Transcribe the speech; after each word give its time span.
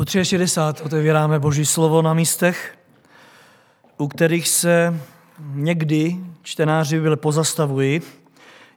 Po 0.00 0.04
360 0.04 0.80
otevíráme 0.80 1.38
Boží 1.38 1.66
slovo 1.66 2.02
na 2.02 2.14
místech, 2.14 2.78
u 3.98 4.08
kterých 4.08 4.48
se 4.48 5.00
někdy 5.54 6.16
čtenáři 6.42 6.96
Bible 6.96 7.16
pozastavují, 7.16 8.00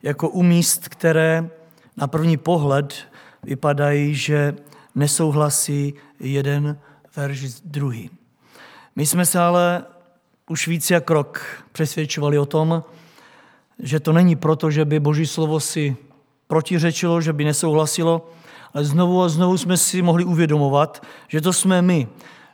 jako 0.03 0.29
u 0.29 0.43
míst, 0.43 0.89
které 0.89 1.49
na 1.97 2.07
první 2.07 2.37
pohled 2.37 2.95
vypadají, 3.43 4.15
že 4.15 4.55
nesouhlasí 4.95 5.93
jeden 6.19 6.79
verš 7.15 7.43
s 7.43 7.61
druhým. 7.61 8.09
My 8.95 9.05
jsme 9.05 9.25
se 9.25 9.39
ale 9.39 9.83
už 10.49 10.67
víc 10.67 10.91
jak 10.91 11.09
rok 11.09 11.45
přesvědčovali 11.71 12.37
o 12.37 12.45
tom, 12.45 12.83
že 13.79 13.99
to 13.99 14.13
není 14.13 14.35
proto, 14.35 14.71
že 14.71 14.85
by 14.85 14.99
Boží 14.99 15.27
slovo 15.27 15.59
si 15.59 15.95
protiřečilo, 16.47 17.21
že 17.21 17.33
by 17.33 17.43
nesouhlasilo, 17.43 18.29
znovu 18.81 19.21
a 19.21 19.29
znovu 19.29 19.57
jsme 19.57 19.77
si 19.77 20.01
mohli 20.01 20.25
uvědomovat, 20.25 21.05
že 21.27 21.41
to 21.41 21.53
jsme 21.53 21.81
my, 21.81 22.07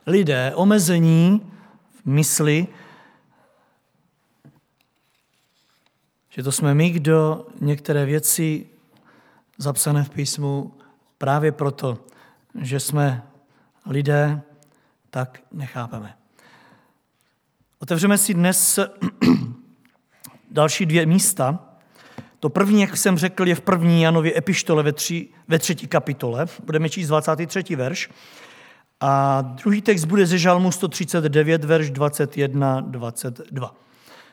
lidé, 0.07 0.51
omezení 0.55 1.51
v 2.03 2.05
mysli, 2.05 2.67
že 6.29 6.43
to 6.43 6.51
jsme 6.51 6.73
my, 6.73 6.89
kdo 6.89 7.47
některé 7.61 8.05
věci 8.05 8.67
zapsané 9.57 10.03
v 10.03 10.09
písmu 10.09 10.73
právě 11.17 11.51
proto, 11.51 11.97
že 12.61 12.79
jsme 12.79 13.23
lidé, 13.85 14.41
tak 15.09 15.41
nechápeme. 15.51 16.15
Otevřeme 17.79 18.17
si 18.17 18.33
dnes 18.33 18.79
další 20.51 20.85
dvě 20.85 21.05
místa. 21.05 21.68
To 22.39 22.49
první, 22.49 22.81
jak 22.81 22.97
jsem 22.97 23.17
řekl, 23.17 23.47
je 23.47 23.55
v 23.55 23.61
první 23.61 24.01
Janově 24.01 24.37
epištole 24.37 24.83
ve, 24.83 24.93
tři, 24.93 25.27
ve 25.47 25.59
třetí 25.59 25.87
kapitole. 25.87 26.45
Budeme 26.63 26.89
číst 26.89 27.07
23. 27.07 27.75
verš. 27.75 28.09
A 29.01 29.41
druhý 29.41 29.81
text 29.81 30.05
bude 30.05 30.25
ze 30.25 30.37
Žalmu 30.37 30.71
139, 30.71 31.63
verš 31.63 31.91
21, 31.91 32.81
22. 32.81 33.75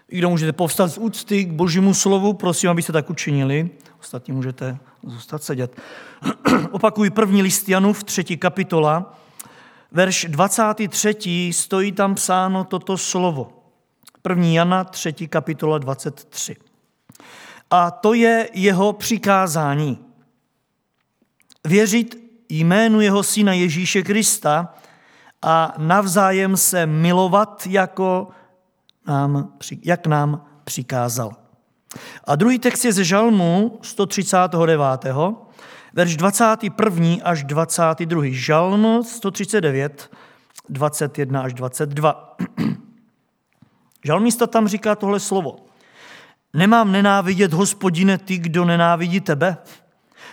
I 0.09 0.19
kdo 0.19 0.31
můžete 0.31 0.53
povstat 0.53 0.89
z 0.89 0.99
úcty 0.99 1.45
k 1.45 1.53
božímu 1.53 1.95
slovu, 1.95 2.33
prosím, 2.33 2.71
abyste 2.71 2.93
tak 2.93 3.11
učinili. 3.11 3.71
Ostatní 4.01 4.34
můžete 4.34 4.79
zůstat 5.03 5.43
sedět. 5.43 5.81
Opakuji 6.71 7.11
první 7.11 7.43
list 7.43 7.69
Janův, 7.69 8.05
třetí 8.05 8.37
kapitola, 8.37 9.19
verš 9.93 10.27
23. 10.29 11.51
stojí 11.53 11.93
tam 11.93 12.15
psáno 12.15 12.65
toto 12.65 12.99
slovo. 12.99 13.53
První 14.23 14.55
Jana, 14.55 14.84
třetí 14.84 15.29
kapitola 15.29 15.79
23. 15.79 16.57
A 17.70 17.91
to 17.91 18.14
je 18.14 18.48
jeho 18.53 18.92
přikázání. 18.92 19.98
Věřit 21.64 22.27
jménu 22.48 23.00
jeho 23.00 23.22
syna 23.22 23.53
Ježíše 23.53 24.03
Krista 24.03 24.75
a 25.42 25.75
navzájem 25.78 26.56
se 26.56 26.87
milovat, 26.87 27.67
jako 27.67 28.28
nám, 29.06 29.53
jak 29.83 30.06
nám 30.06 30.44
přikázal. 30.64 31.31
A 32.25 32.37
druhý 32.37 32.59
text 32.59 32.84
je 32.84 32.92
ze 32.92 33.05
Žalmu 33.05 33.78
139. 33.83 35.06
Verš 35.92 36.17
21. 36.17 37.25
až 37.25 37.44
22. 37.44 38.22
Žalm 38.31 39.05
139, 39.05 40.11
21 40.69 41.42
až 41.42 41.55
22. 41.55 42.37
Žalmista 44.05 44.47
tam 44.47 44.69
říká 44.69 44.94
tohle 44.94 45.20
slovo. 45.20 45.56
Nemám 46.57 46.93
nenávidět, 46.93 47.53
hospodine, 47.53 48.19
ty, 48.19 48.39
kdo 48.39 48.65
nenávidí 48.65 49.21
tebe? 49.21 49.57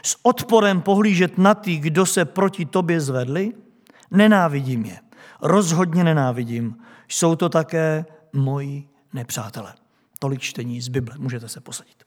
S 0.03 0.17
odporem 0.21 0.81
pohlížet 0.81 1.37
na 1.37 1.53
ty, 1.53 1.77
kdo 1.77 2.05
se 2.05 2.25
proti 2.25 2.65
tobě 2.65 3.01
zvedli? 3.01 3.53
Nenávidím 4.11 4.85
je. 4.85 4.99
Rozhodně 5.41 6.03
nenávidím. 6.03 6.75
Jsou 7.07 7.35
to 7.35 7.49
také 7.49 8.05
moji 8.33 8.87
nepřátelé. 9.13 9.73
Tolik 10.19 10.41
čtení 10.41 10.81
z 10.81 10.87
Bible. 10.87 11.15
Můžete 11.17 11.49
se 11.49 11.61
posadit. 11.61 12.03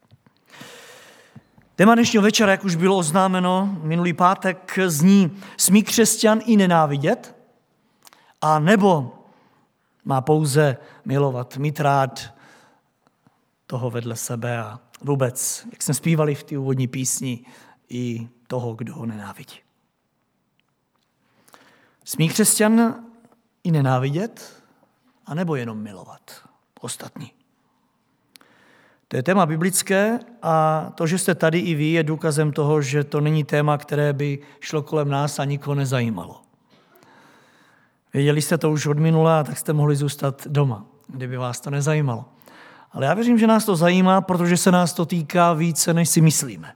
Téma 1.74 1.94
dnešního 1.94 2.22
večera, 2.22 2.50
jak 2.50 2.64
už 2.64 2.74
bylo 2.74 2.96
oznámeno 2.96 3.78
minulý 3.82 4.12
pátek, 4.12 4.78
zní 4.86 5.36
smí 5.56 5.82
křesťan 5.82 6.40
i 6.46 6.56
nenávidět? 6.56 7.36
A 8.42 8.58
nebo 8.58 9.18
má 10.04 10.20
pouze 10.20 10.76
milovat, 11.04 11.56
mít 11.56 11.80
rád 11.80 12.35
toho 13.66 13.90
vedle 13.90 14.16
sebe 14.16 14.58
a 14.58 14.80
vůbec, 15.00 15.66
jak 15.72 15.82
jsme 15.82 15.94
zpívali 15.94 16.34
v 16.34 16.42
té 16.44 16.58
úvodní 16.58 16.88
písni, 16.88 17.44
i 17.88 18.28
toho, 18.46 18.74
kdo 18.74 18.94
ho 18.94 19.06
nenávidí. 19.06 19.56
Smí 22.04 22.28
křesťan 22.28 22.94
i 23.64 23.70
nenávidět, 23.70 24.62
anebo 25.26 25.56
jenom 25.56 25.78
milovat 25.78 26.48
ostatní? 26.80 27.32
To 29.08 29.16
je 29.16 29.22
téma 29.22 29.46
biblické 29.46 30.18
a 30.42 30.86
to, 30.94 31.06
že 31.06 31.18
jste 31.18 31.34
tady 31.34 31.58
i 31.58 31.74
vy, 31.74 31.84
je 31.84 32.02
důkazem 32.02 32.52
toho, 32.52 32.82
že 32.82 33.04
to 33.04 33.20
není 33.20 33.44
téma, 33.44 33.78
které 33.78 34.12
by 34.12 34.38
šlo 34.60 34.82
kolem 34.82 35.08
nás 35.08 35.38
a 35.38 35.44
nikoho 35.44 35.74
nezajímalo. 35.74 36.42
Věděli 38.14 38.42
jste 38.42 38.58
to 38.58 38.70
už 38.70 38.86
od 38.86 38.98
minula, 38.98 39.44
tak 39.44 39.58
jste 39.58 39.72
mohli 39.72 39.96
zůstat 39.96 40.46
doma, 40.46 40.86
kdyby 41.06 41.36
vás 41.36 41.60
to 41.60 41.70
nezajímalo. 41.70 42.24
Ale 42.92 43.06
já 43.06 43.14
věřím, 43.14 43.38
že 43.38 43.46
nás 43.46 43.64
to 43.64 43.76
zajímá, 43.76 44.20
protože 44.20 44.56
se 44.56 44.72
nás 44.72 44.92
to 44.92 45.06
týká 45.06 45.52
více, 45.52 45.94
než 45.94 46.08
si 46.08 46.20
myslíme. 46.20 46.74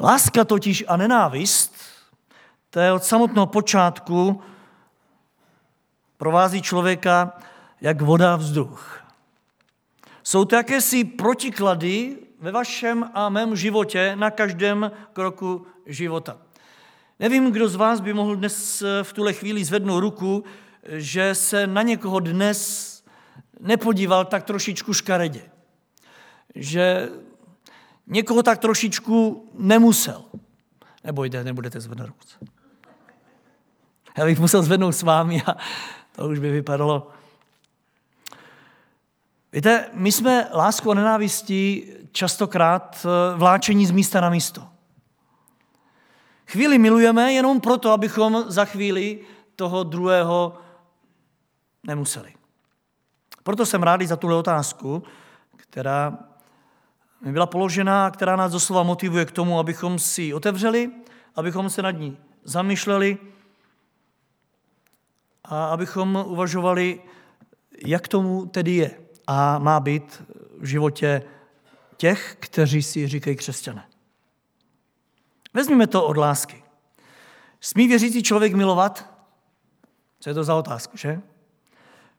Láska 0.00 0.44
totiž 0.44 0.84
a 0.88 0.96
nenávist, 0.96 1.74
to 2.70 2.80
je 2.80 2.92
od 2.92 3.04
samotného 3.04 3.46
počátku 3.46 4.40
provází 6.16 6.62
člověka 6.62 7.32
jak 7.80 8.02
voda 8.02 8.36
vzduch. 8.36 9.04
Jsou 10.22 10.44
to 10.44 10.56
jakési 10.56 11.04
protiklady 11.04 12.16
ve 12.40 12.52
vašem 12.52 13.10
a 13.14 13.28
mém 13.28 13.56
životě 13.56 14.16
na 14.16 14.30
každém 14.30 14.90
kroku 15.12 15.66
života. 15.86 16.36
Nevím, 17.20 17.52
kdo 17.52 17.68
z 17.68 17.74
vás 17.74 18.00
by 18.00 18.12
mohl 18.12 18.36
dnes 18.36 18.82
v 19.02 19.12
tuhle 19.12 19.32
chvíli 19.32 19.64
zvednout 19.64 20.00
ruku, 20.00 20.44
že 20.88 21.34
se 21.34 21.66
na 21.66 21.82
někoho 21.82 22.20
dnes 22.20 22.97
nepodíval 23.60 24.24
tak 24.24 24.44
trošičku 24.44 24.94
škaredě. 24.94 25.42
Že 26.54 27.08
někoho 28.06 28.42
tak 28.42 28.58
trošičku 28.58 29.48
nemusel. 29.54 30.24
Nebojte, 31.04 31.44
nebudete 31.44 31.80
zvednout 31.80 32.08
ruce. 32.08 32.38
Já 34.18 34.24
bych 34.24 34.38
musel 34.38 34.62
zvednout 34.62 34.92
s 34.92 35.02
vámi 35.02 35.42
a 35.46 35.56
to 36.16 36.28
už 36.28 36.38
by 36.38 36.50
vypadalo. 36.50 37.10
Víte, 39.52 39.90
my 39.92 40.12
jsme 40.12 40.48
láskou 40.54 40.90
a 40.90 40.94
nenávistí 40.94 41.92
častokrát 42.12 43.06
eh, 43.06 43.36
vláčení 43.36 43.86
z 43.86 43.90
místa 43.90 44.20
na 44.20 44.30
místo. 44.30 44.68
Chvíli 46.46 46.78
milujeme 46.78 47.32
jenom 47.32 47.60
proto, 47.60 47.92
abychom 47.92 48.44
za 48.46 48.64
chvíli 48.64 49.20
toho 49.56 49.82
druhého 49.82 50.58
nemuseli. 51.86 52.37
Proto 53.48 53.66
jsem 53.66 53.82
rád 53.82 54.02
za 54.02 54.16
tuhle 54.16 54.36
otázku, 54.36 55.02
která 55.56 56.18
mi 57.20 57.32
byla 57.32 57.46
položena 57.46 58.10
která 58.10 58.36
nás 58.36 58.52
doslova 58.52 58.82
motivuje 58.82 59.24
k 59.24 59.30
tomu, 59.32 59.58
abychom 59.58 59.98
si 59.98 60.34
otevřeli, 60.34 60.90
abychom 61.36 61.70
se 61.70 61.82
nad 61.82 61.90
ní 61.90 62.18
zamýšleli 62.44 63.18
a 65.44 65.64
abychom 65.64 66.24
uvažovali, 66.26 67.02
jak 67.86 68.08
tomu 68.08 68.46
tedy 68.46 68.74
je 68.74 68.90
a 69.26 69.58
má 69.58 69.80
být 69.80 70.22
v 70.58 70.64
životě 70.64 71.22
těch, 71.96 72.36
kteří 72.40 72.82
si 72.82 73.08
říkají 73.08 73.36
křesťané. 73.36 73.88
Vezměme 75.54 75.86
to 75.86 76.06
od 76.06 76.16
lásky. 76.16 76.62
Smí 77.60 77.88
věřící 77.88 78.22
člověk 78.22 78.54
milovat? 78.54 79.10
Co 80.20 80.30
je 80.30 80.34
to 80.34 80.44
za 80.44 80.54
otázku, 80.54 80.96
že? 80.96 81.20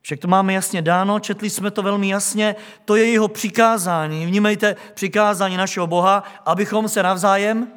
Však 0.01 0.19
to 0.19 0.27
máme 0.27 0.53
jasně 0.53 0.81
dáno, 0.81 1.19
četli 1.19 1.49
jsme 1.49 1.71
to 1.71 1.83
velmi 1.83 2.09
jasně, 2.09 2.55
to 2.85 2.95
je 2.95 3.11
jeho 3.11 3.27
přikázání. 3.27 4.25
Vnímejte 4.25 4.75
přikázání 4.93 5.57
našeho 5.57 5.87
Boha, 5.87 6.23
abychom 6.45 6.89
se 6.89 7.03
navzájem 7.03 7.67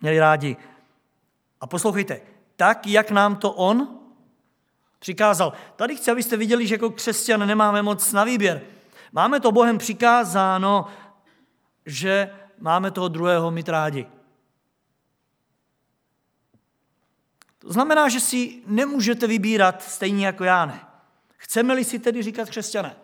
měli 0.00 0.18
rádi. 0.18 0.56
A 1.60 1.66
poslouchejte, 1.66 2.20
tak, 2.56 2.86
jak 2.86 3.10
nám 3.10 3.36
to 3.36 3.52
on 3.52 3.98
přikázal. 4.98 5.52
Tady 5.76 5.96
chci, 5.96 6.10
abyste 6.10 6.36
viděli, 6.36 6.66
že 6.66 6.74
jako 6.74 6.90
křesťan 6.90 7.46
nemáme 7.46 7.82
moc 7.82 8.12
na 8.12 8.24
výběr. 8.24 8.60
Máme 9.12 9.40
to 9.40 9.52
Bohem 9.52 9.78
přikázáno, 9.78 10.86
že 11.86 12.30
máme 12.58 12.90
toho 12.90 13.08
druhého 13.08 13.50
mít 13.50 13.68
rádi. 13.68 14.06
To 17.58 17.72
znamená, 17.72 18.08
že 18.08 18.20
si 18.20 18.62
nemůžete 18.66 19.26
vybírat 19.26 19.82
stejně 19.82 20.26
jako 20.26 20.44
já 20.44 20.66
ne. 20.66 20.85
Chceme-li 21.36 21.84
si 21.84 21.98
tedy 21.98 22.22
říkat 22.22 22.50
křesťané. 22.50 22.96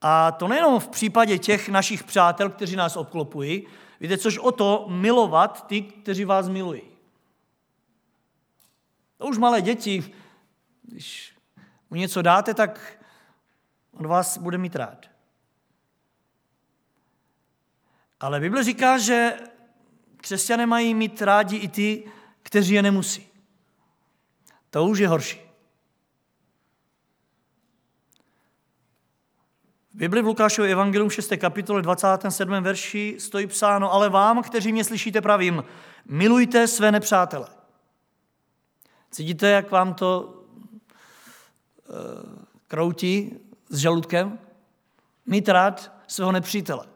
A 0.00 0.32
to 0.32 0.48
nejenom 0.48 0.80
v 0.80 0.88
případě 0.88 1.38
těch 1.38 1.68
našich 1.68 2.04
přátel, 2.04 2.50
kteří 2.50 2.76
nás 2.76 2.96
obklopují, 2.96 3.66
víte, 4.00 4.18
což 4.18 4.38
o 4.38 4.52
to 4.52 4.86
milovat 4.88 5.66
ty, 5.66 5.82
kteří 5.82 6.24
vás 6.24 6.48
milují. 6.48 6.82
To 9.18 9.26
už 9.26 9.38
malé 9.38 9.62
děti, 9.62 10.14
když 10.82 11.36
mu 11.90 11.96
něco 11.96 12.22
dáte, 12.22 12.54
tak 12.54 12.98
on 13.92 14.06
vás 14.06 14.38
bude 14.38 14.58
mít 14.58 14.76
rád. 14.76 15.06
Ale 18.20 18.40
Bible 18.40 18.64
říká, 18.64 18.98
že 18.98 19.36
křesťané 20.16 20.66
mají 20.66 20.94
mít 20.94 21.22
rádi 21.22 21.56
i 21.56 21.68
ty, 21.68 22.12
kteří 22.42 22.74
je 22.74 22.82
nemusí. 22.82 23.28
To 24.70 24.84
už 24.84 24.98
je 24.98 25.08
horší. 25.08 25.40
V 29.91 29.91
Bibli 30.02 30.22
v 30.22 30.26
Lukášově 30.26 30.72
evangelium 30.72 31.10
6. 31.10 31.32
kapitole 31.36 31.82
27. 31.82 32.62
verši 32.62 33.16
stojí 33.18 33.46
psáno, 33.46 33.92
ale 33.92 34.08
vám, 34.08 34.42
kteří 34.42 34.72
mě 34.72 34.84
slyšíte, 34.84 35.20
pravím, 35.20 35.64
milujte 36.06 36.68
své 36.68 36.92
nepřátele. 36.92 37.48
Cítíte, 39.10 39.48
jak 39.48 39.70
vám 39.70 39.94
to 39.94 40.42
e, 41.78 41.92
kroutí 42.68 43.38
s 43.68 43.78
žaludkem? 43.78 44.38
Mít 45.26 45.48
rád 45.48 45.92
svého 46.06 46.32
nepřítele. 46.32 46.86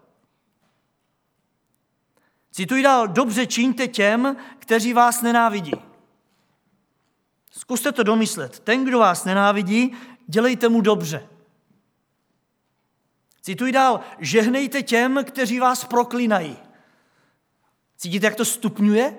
Cituji 2.50 2.82
dál, 2.82 3.08
dobře 3.08 3.46
čiňte 3.46 3.88
těm, 3.88 4.36
kteří 4.58 4.92
vás 4.92 5.22
nenávidí. 5.22 5.72
Zkuste 7.50 7.92
to 7.92 8.02
domyslet. 8.02 8.60
Ten, 8.60 8.84
kdo 8.84 8.98
vás 8.98 9.24
nenávidí, 9.24 9.92
dělejte 10.26 10.68
mu 10.68 10.80
dobře. 10.80 11.35
Cituji 13.46 13.72
dál, 13.72 14.00
žehnejte 14.18 14.82
těm, 14.82 15.24
kteří 15.24 15.60
vás 15.60 15.84
proklínají. 15.84 16.56
Cítíte, 17.96 18.26
jak 18.26 18.34
to 18.34 18.44
stupňuje? 18.44 19.18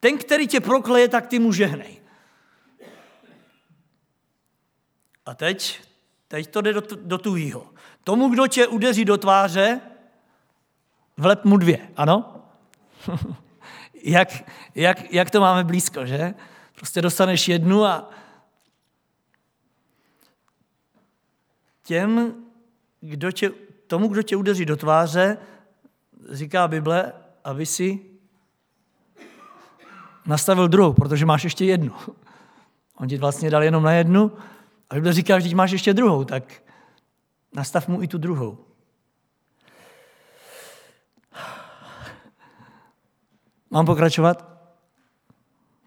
Ten, 0.00 0.18
který 0.18 0.48
tě 0.48 0.60
prokleje, 0.60 1.08
tak 1.08 1.26
ty 1.26 1.38
mu 1.38 1.52
žehnej. 1.52 2.02
A 5.26 5.34
teď, 5.34 5.80
teď 6.28 6.50
to 6.50 6.60
jde 6.60 6.72
do, 6.72 6.82
do 6.96 7.18
tuhýho. 7.18 7.70
Tomu, 8.04 8.28
kdo 8.28 8.46
tě 8.46 8.66
udeří 8.66 9.04
do 9.04 9.18
tváře, 9.18 9.80
vlep 11.16 11.44
mu 11.44 11.56
dvě, 11.56 11.88
ano? 11.96 12.44
jak, 14.02 14.28
jak, 14.74 15.12
jak 15.12 15.30
to 15.30 15.40
máme 15.40 15.64
blízko, 15.64 16.06
že? 16.06 16.34
Prostě 16.74 17.02
dostaneš 17.02 17.48
jednu 17.48 17.84
a 17.84 18.10
těm, 21.90 22.34
kdo 23.00 23.32
tě, 23.32 23.50
tomu, 23.86 24.08
kdo 24.08 24.22
tě 24.22 24.36
udeří 24.36 24.64
do 24.64 24.76
tváře, 24.76 25.38
říká 26.30 26.68
Bible, 26.68 27.12
aby 27.44 27.66
si 27.66 27.98
nastavil 30.26 30.68
druhou, 30.68 30.92
protože 30.92 31.26
máš 31.26 31.44
ještě 31.44 31.64
jednu. 31.64 31.94
On 32.96 33.08
ti 33.08 33.16
vlastně 33.16 33.50
dal 33.50 33.62
jenom 33.62 33.82
na 33.82 33.92
jednu 33.92 34.32
a 34.90 34.94
Bible 34.94 35.12
říká, 35.12 35.40
že 35.40 35.56
máš 35.56 35.70
ještě 35.70 35.94
druhou, 35.94 36.24
tak 36.24 36.62
nastav 37.54 37.88
mu 37.88 38.02
i 38.02 38.08
tu 38.08 38.18
druhou. 38.18 38.58
Mám 43.70 43.86
pokračovat? 43.86 44.46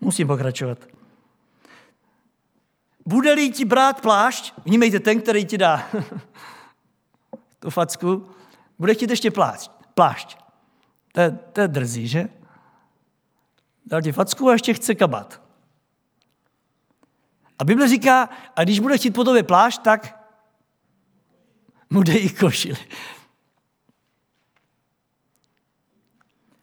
Musím 0.01 0.27
pokračovat. 0.27 0.92
Bude-li 3.05 3.51
ti 3.51 3.65
brát 3.65 4.01
plášť, 4.01 4.53
vnímejte 4.65 4.99
ten, 4.99 5.21
který 5.21 5.45
ti 5.45 5.57
dá 5.57 5.89
tu 7.59 7.69
facku, 7.69 8.29
bude 8.79 8.93
chtít 8.93 9.09
ještě 9.09 9.31
plášť. 9.31 9.71
plášť. 9.93 10.37
To, 11.11 11.21
je, 11.21 11.31
to 11.31 11.61
je 11.61 11.67
drzí, 11.67 12.07
že? 12.07 12.29
Dal 13.85 14.01
ti 14.01 14.11
facku 14.11 14.49
a 14.49 14.53
ještě 14.53 14.73
chce 14.73 14.95
kabat. 14.95 15.41
A 17.59 17.63
Bible 17.63 17.87
říká, 17.87 18.29
a 18.55 18.63
když 18.63 18.79
bude 18.79 18.97
chtít 18.97 19.11
po 19.11 19.23
tobě 19.23 19.43
plášť, 19.43 19.81
tak 19.81 20.19
mu 21.89 22.03
dej 22.03 22.25
i 22.25 22.29
košili. 22.29 22.87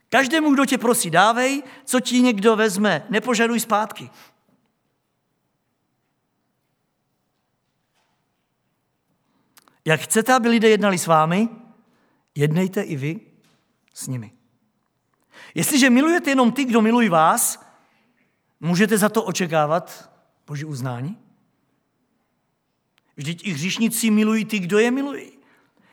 Každému, 0.09 0.55
kdo 0.55 0.67
tě 0.67 0.79
prosí, 0.79 1.11
dávej, 1.11 1.63
co 1.85 2.01
ti 2.01 2.21
někdo 2.21 2.57
vezme, 2.57 3.07
nepožaduj 3.09 3.61
zpátky. 3.61 4.11
Jak 9.85 10.01
chcete, 10.01 10.35
aby 10.35 10.49
lidé 10.49 10.69
jednali 10.69 10.99
s 10.99 11.07
vámi, 11.07 11.49
jednejte 12.35 12.83
i 12.83 12.97
vy 12.97 13.21
s 13.95 14.07
nimi. 14.07 14.33
Jestliže 15.55 15.91
milujete 15.91 16.31
jenom 16.31 16.53
ty, 16.53 16.65
kdo 16.65 16.81
milují 16.81 17.09
vás, 17.09 17.67
můžete 18.61 18.99
za 18.99 19.09
to 19.09 19.23
očekávat 19.23 20.13
Boží 20.47 20.65
uznání? 20.65 21.19
Vždyť 23.17 23.47
i 23.47 23.53
hříšníci 23.53 24.11
milují 24.11 24.45
ty, 24.45 24.59
kdo 24.59 24.79
je 24.79 24.91
milují. 24.91 25.33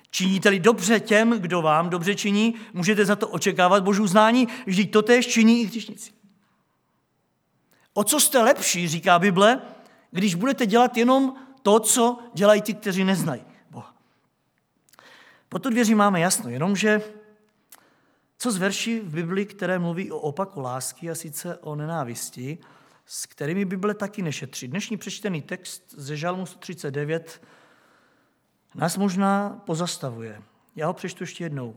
Činíte-li 0.10 0.60
dobře 0.60 1.00
těm, 1.00 1.32
kdo 1.40 1.62
vám 1.62 1.90
dobře 1.90 2.16
činí, 2.16 2.56
můžete 2.74 3.06
za 3.06 3.16
to 3.16 3.28
očekávat 3.28 3.84
Boží 3.84 4.02
uznání, 4.02 4.48
vždyť 4.66 4.92
to 4.92 5.02
též 5.02 5.28
činí 5.28 5.62
i 5.62 5.66
hříšníci. 5.66 6.12
O 7.94 8.04
co 8.04 8.20
jste 8.20 8.40
lepší, 8.40 8.88
říká 8.88 9.20
Bible, 9.20 9.62
když 10.12 10.36
budete 10.36 10.66
dělat 10.66 10.98
jenom 10.98 11.36
to, 11.62 11.80
co 11.80 12.20
dělají 12.34 12.62
ti, 12.62 12.74
kteří 12.74 13.04
neznají 13.04 13.42
Po 15.58 15.62
tu 15.62 15.70
dvěří 15.70 15.96
máme 15.96 16.20
jasno, 16.20 16.50
jenomže 16.50 17.02
co 18.38 18.52
z 18.52 18.58
verší 18.58 19.00
v 19.00 19.14
Bibli, 19.14 19.46
které 19.46 19.80
mluví 19.80 20.12
o 20.12 20.18
opaku 20.18 20.62
lásky 20.62 21.10
a 21.10 21.16
sice 21.16 21.58
o 21.58 21.76
nenávisti, 21.76 22.58
s 23.06 23.26
kterými 23.26 23.66
Bible 23.66 23.94
taky 23.94 24.22
nešetří. 24.22 24.68
Dnešní 24.68 24.98
přečtený 24.98 25.42
text 25.42 25.94
ze 25.98 26.18
Žalmu 26.18 26.46
139 26.46 27.42
nás 28.76 28.98
možná 28.98 29.62
pozastavuje. 29.66 30.42
Já 30.76 30.88
ho 30.88 30.94
přečtu 30.94 31.24
ještě 31.24 31.44
jednou. 31.44 31.76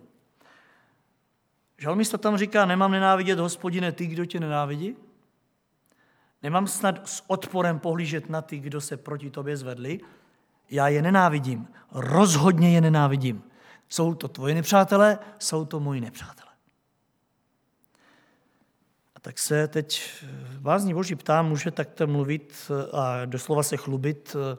Žalmista 1.78 2.18
tam 2.18 2.36
říká, 2.36 2.66
nemám 2.66 2.90
nenávidět, 2.90 3.38
hospodine, 3.38 3.92
ty, 3.92 4.06
kdo 4.06 4.24
tě 4.24 4.40
nenávidí? 4.40 4.96
Nemám 6.42 6.66
snad 6.66 7.08
s 7.08 7.22
odporem 7.26 7.78
pohlížet 7.78 8.30
na 8.30 8.42
ty, 8.42 8.58
kdo 8.58 8.80
se 8.80 8.96
proti 8.96 9.30
tobě 9.30 9.56
zvedli? 9.56 10.00
Já 10.70 10.88
je 10.88 11.02
nenávidím. 11.02 11.68
Rozhodně 11.92 12.74
je 12.74 12.80
nenávidím. 12.80 13.49
Jsou 13.90 14.14
to 14.14 14.28
tvoje 14.28 14.54
nepřátelé, 14.54 15.18
jsou 15.38 15.64
to 15.64 15.80
moji 15.80 16.00
nepřátelé. 16.00 16.50
A 19.14 19.20
tak 19.20 19.38
se 19.38 19.68
teď 19.68 20.12
bázní 20.58 20.94
Boží 20.94 21.14
ptám, 21.14 21.48
může 21.48 21.70
takto 21.70 22.06
mluvit 22.06 22.70
a 22.92 23.24
doslova 23.24 23.62
se 23.62 23.76
chlubit 23.76 24.36
eh, 24.36 24.58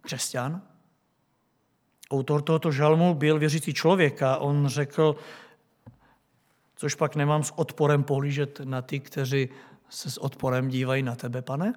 křesťan? 0.00 0.62
Autor 2.10 2.42
tohoto 2.42 2.72
žalmu 2.72 3.14
byl 3.14 3.38
věřící 3.38 3.74
člověk 3.74 4.22
a 4.22 4.36
on 4.36 4.68
řekl, 4.68 5.16
což 6.76 6.94
pak 6.94 7.16
nemám 7.16 7.44
s 7.44 7.58
odporem 7.58 8.04
pohlížet 8.04 8.60
na 8.64 8.82
ty, 8.82 9.00
kteří 9.00 9.48
se 9.88 10.10
s 10.10 10.18
odporem 10.18 10.68
dívají 10.68 11.02
na 11.02 11.14
tebe, 11.14 11.42
pane? 11.42 11.72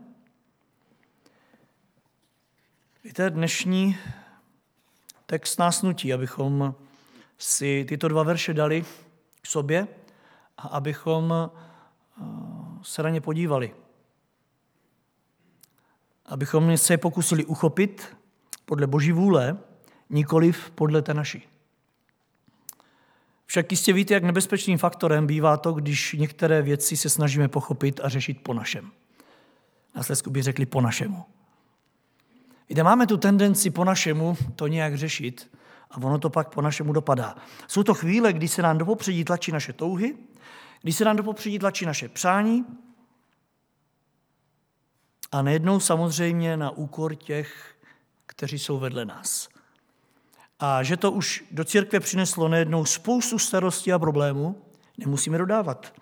Víte, 3.04 3.30
dnešní 3.30 3.98
text 5.34 5.60
nás 5.60 5.82
nutí, 5.82 6.14
abychom 6.14 6.76
si 7.38 7.86
tyto 7.90 8.08
dva 8.08 8.24
verše 8.24 8.54
dali 8.54 8.86
k 9.42 9.48
sobě 9.48 9.88
a 10.58 10.68
abychom 10.68 11.34
eh, 11.34 12.24
se 12.82 13.04
na 13.04 13.10
ně 13.10 13.22
podívali. 13.22 13.74
Abychom 16.26 16.78
se 16.78 16.98
pokusili 16.98 17.46
uchopit 17.46 18.18
podle 18.66 18.88
Boží 18.88 19.12
vůle, 19.12 19.58
nikoliv 20.10 20.70
podle 20.70 21.02
té 21.02 21.14
naší. 21.14 21.48
Však 23.46 23.72
jistě 23.72 23.94
víte, 23.94 24.14
jak 24.14 24.24
nebezpečným 24.24 24.78
faktorem 24.78 25.28
bývá 25.28 25.58
to, 25.58 25.74
když 25.74 26.14
některé 26.14 26.62
věci 26.62 26.98
se 26.98 27.10
snažíme 27.10 27.48
pochopit 27.48 28.00
a 28.04 28.10
řešit 28.10 28.44
po 28.44 28.54
našem. 28.54 28.92
Na 29.96 30.04
Slesku 30.04 30.30
by 30.30 30.42
řekli 30.42 30.66
po 30.66 30.82
našemu. 30.82 31.26
Víte, 32.70 32.84
máme 32.84 33.08
tu 33.08 33.18
tendenci 33.18 33.70
po 33.70 33.84
našemu 33.84 34.38
to 34.56 34.68
nějak 34.68 34.98
řešit 34.98 35.58
a 35.92 35.98
ono 35.98 36.20
to 36.20 36.30
pak 36.30 36.50
po 36.50 36.62
našemu 36.62 36.94
dopadá. 36.94 37.36
Jsou 37.68 37.84
to 37.84 37.94
chvíle, 37.94 38.34
kdy 38.34 38.48
se 38.48 38.62
nám 38.62 38.78
do 38.78 38.86
popředí 38.86 39.24
tlačí 39.24 39.52
naše 39.52 39.74
touhy, 39.74 40.18
kdy 40.82 40.94
se 40.94 41.06
nám 41.06 41.16
do 41.16 41.24
popředí 41.24 41.60
tlačí 41.60 41.86
naše 41.86 42.10
přání 42.10 42.66
a 45.32 45.42
nejednou 45.42 45.80
samozřejmě 45.80 46.58
na 46.58 46.72
úkor 46.72 47.16
těch, 47.16 47.76
kteří 48.26 48.60
jsou 48.60 48.80
vedle 48.80 49.06
nás 49.06 49.54
a 50.66 50.84
že 50.84 50.98
to 50.98 51.12
už 51.12 51.44
do 51.52 51.64
církve 51.64 52.00
přineslo 52.00 52.48
nejednou 52.48 52.86
spoustu 52.86 53.40
starostí 53.40 53.94
a 53.94 54.00
problémů, 54.00 54.62
nemusíme 54.98 55.38
dodávat. 55.38 55.94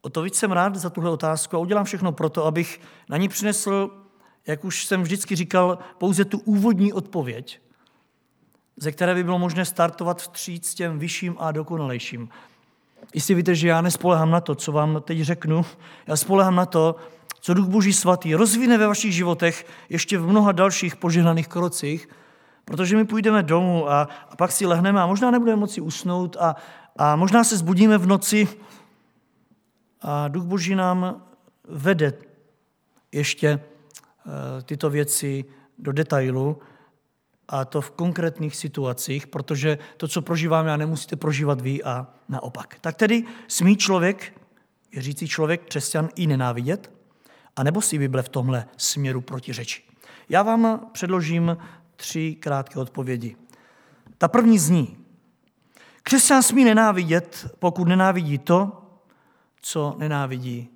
O 0.00 0.10
to 0.10 0.22
víc 0.22 0.34
jsem 0.34 0.52
rád 0.52 0.76
za 0.76 0.90
tuhle 0.90 1.10
otázku 1.10 1.56
a 1.56 1.58
udělám 1.58 1.84
všechno 1.84 2.12
proto, 2.12 2.46
abych 2.46 2.80
na 3.08 3.16
ní 3.16 3.28
přinesl, 3.28 3.90
jak 4.48 4.64
už 4.64 4.86
jsem 4.86 5.02
vždycky 5.02 5.36
říkal, 5.36 5.78
pouze 5.98 6.24
tu 6.24 6.38
úvodní 6.38 6.92
odpověď, 6.92 7.60
ze 8.76 8.92
které 8.92 9.14
by 9.14 9.24
bylo 9.24 9.38
možné 9.38 9.64
startovat 9.64 10.22
vstříc 10.22 10.74
těm 10.74 10.98
vyšším 10.98 11.36
a 11.38 11.52
dokonalejším. 11.52 12.28
Jistě 13.14 13.34
víte, 13.34 13.54
že 13.54 13.68
já 13.68 13.80
nespolehám 13.80 14.30
na 14.30 14.40
to, 14.40 14.54
co 14.54 14.72
vám 14.72 15.02
teď 15.04 15.20
řeknu. 15.20 15.64
Já 16.06 16.16
spolehám 16.16 16.54
na 16.54 16.66
to, 16.66 16.96
co 17.40 17.54
Duch 17.54 17.66
Boží 17.66 17.92
svatý 17.92 18.34
rozvine 18.34 18.78
ve 18.78 18.86
vašich 18.86 19.14
životech 19.14 19.66
ještě 19.88 20.18
v 20.18 20.26
mnoha 20.26 20.52
dalších 20.52 20.96
požehnaných 20.96 21.48
krocích, 21.48 22.08
protože 22.64 22.96
my 22.96 23.04
půjdeme 23.04 23.42
domů 23.42 23.90
a, 23.90 24.08
a 24.30 24.36
pak 24.36 24.52
si 24.52 24.66
lehneme 24.66 25.00
a 25.00 25.06
možná 25.06 25.30
nebudeme 25.30 25.60
moci 25.60 25.80
usnout 25.80 26.36
a, 26.40 26.56
a 26.96 27.16
možná 27.16 27.44
se 27.44 27.56
zbudíme 27.56 27.98
v 27.98 28.06
noci 28.06 28.48
a 30.00 30.28
Duch 30.28 30.44
Boží 30.44 30.74
nám 30.74 31.22
vede 31.68 32.12
ještě 33.12 33.60
tyto 34.62 34.90
věci 34.90 35.44
do 35.78 35.92
detailu 35.92 36.58
a 37.48 37.64
to 37.64 37.80
v 37.80 37.90
konkrétních 37.90 38.56
situacích, 38.56 39.26
protože 39.26 39.78
to, 39.96 40.08
co 40.08 40.22
prožíváme, 40.22 40.70
já 40.70 40.76
nemusíte 40.76 41.16
prožívat 41.16 41.60
vy 41.60 41.82
a 41.82 42.06
naopak. 42.28 42.78
Tak 42.80 42.96
tedy 42.96 43.24
smí 43.48 43.76
člověk, 43.76 44.40
věřící 44.92 45.28
člověk, 45.28 45.64
křesťan, 45.64 46.08
i 46.16 46.26
nenávidět? 46.26 46.90
A 47.56 47.62
nebo 47.62 47.82
si 47.82 47.98
Bible 47.98 48.22
v 48.22 48.28
tomhle 48.28 48.66
směru 48.76 49.20
protiřečí? 49.20 49.82
Já 50.28 50.42
vám 50.42 50.90
předložím 50.92 51.56
tři 51.96 52.34
krátké 52.40 52.80
odpovědi. 52.80 53.36
Ta 54.18 54.28
první 54.28 54.58
zní, 54.58 54.96
křesťan 56.02 56.42
smí 56.42 56.64
nenávidět, 56.64 57.46
pokud 57.58 57.88
nenávidí 57.88 58.38
to, 58.38 58.84
co 59.62 59.94
nenávidí 59.98 60.68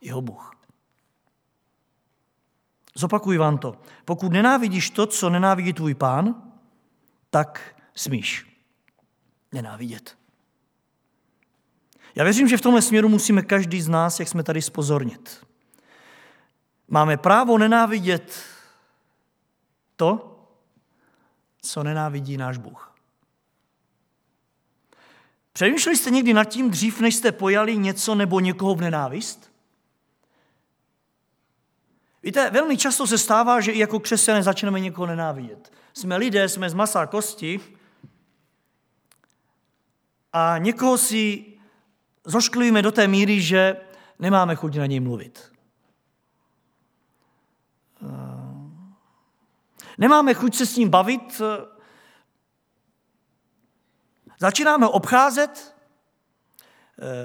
jeho 0.00 0.22
Bůh. 0.22 0.54
Zopakuji 2.94 3.38
vám 3.38 3.58
to. 3.58 3.76
Pokud 4.04 4.32
nenávidíš 4.32 4.90
to, 4.90 5.06
co 5.06 5.30
nenávidí 5.30 5.72
tvůj 5.72 5.94
pán, 5.94 6.42
tak 7.30 7.74
smíš 7.94 8.46
nenávidět. 9.52 10.18
Já 12.14 12.24
věřím, 12.24 12.48
že 12.48 12.56
v 12.56 12.60
tomhle 12.60 12.82
směru 12.82 13.08
musíme 13.08 13.42
každý 13.42 13.82
z 13.82 13.88
nás, 13.88 14.20
jak 14.20 14.28
jsme 14.28 14.42
tady, 14.42 14.62
spozornit. 14.62 15.46
Máme 16.88 17.16
právo 17.16 17.58
nenávidět 17.58 18.44
to, 19.96 20.30
co 21.62 21.82
nenávidí 21.82 22.36
náš 22.36 22.58
Bůh. 22.58 22.94
Přemýšleli 25.52 25.96
jste 25.96 26.10
někdy 26.10 26.34
nad 26.34 26.44
tím 26.44 26.70
dřív, 26.70 27.00
než 27.00 27.14
jste 27.14 27.32
pojali 27.32 27.76
něco 27.76 28.14
nebo 28.14 28.40
někoho 28.40 28.74
v 28.74 28.80
nenávist? 28.80 29.53
Víte, 32.24 32.50
velmi 32.50 32.76
často 32.76 33.06
se 33.06 33.18
stává, 33.18 33.60
že 33.60 33.72
i 33.72 33.78
jako 33.78 34.00
křesťané 34.00 34.42
začneme 34.42 34.80
někoho 34.80 35.06
nenávidět. 35.06 35.72
Jsme 35.94 36.16
lidé, 36.16 36.48
jsme 36.48 36.70
z 36.70 36.74
masa 36.74 37.00
a 37.00 37.06
kosti 37.06 37.60
a 40.32 40.58
někoho 40.58 40.98
si 40.98 41.44
zošklujeme 42.24 42.82
do 42.82 42.92
té 42.92 43.08
míry, 43.08 43.40
že 43.40 43.76
nemáme 44.18 44.56
chuť 44.56 44.76
na 44.76 44.86
něj 44.86 45.00
mluvit. 45.00 45.52
Nemáme 49.98 50.34
chuť 50.34 50.54
se 50.54 50.66
s 50.66 50.76
ním 50.76 50.88
bavit, 50.88 51.42
začínáme 54.38 54.86
obcházet, 54.86 55.76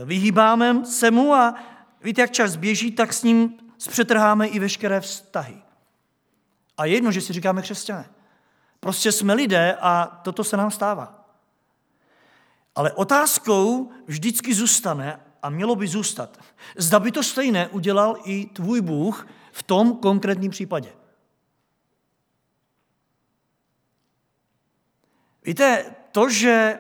vyhýbáme 0.06 0.86
se 0.86 1.12
mu 1.12 1.34
a 1.34 1.56
víte, 2.02 2.22
jak 2.22 2.32
čas 2.32 2.56
běží, 2.56 2.92
tak 2.92 3.14
s 3.14 3.24
ním 3.24 3.69
zpřetrháme 3.80 4.48
i 4.48 4.60
veškeré 4.60 5.02
vztahy. 5.02 5.62
A 6.78 6.86
je 6.86 6.94
jedno, 6.94 7.12
že 7.12 7.22
si 7.22 7.34
říkáme 7.34 7.62
křesťané. 7.62 8.10
Prostě 8.80 9.12
jsme 9.12 9.34
lidé 9.34 9.78
a 9.82 10.22
toto 10.24 10.44
se 10.44 10.58
nám 10.58 10.72
stává. 10.72 11.30
Ale 12.76 12.94
otázkou 12.94 13.92
vždycky 14.06 14.54
zůstane 14.54 15.20
a 15.44 15.50
mělo 15.50 15.76
by 15.76 15.88
zůstat. 15.88 16.40
Zda 16.78 17.00
by 17.00 17.12
to 17.12 17.24
stejné 17.24 17.68
udělal 17.68 18.18
i 18.24 18.46
tvůj 18.46 18.82
Bůh 18.82 19.28
v 19.52 19.64
tom 19.64 19.98
konkrétním 19.98 20.52
případě. 20.52 20.94
Víte, 25.44 25.96
to, 26.12 26.30
že 26.30 26.80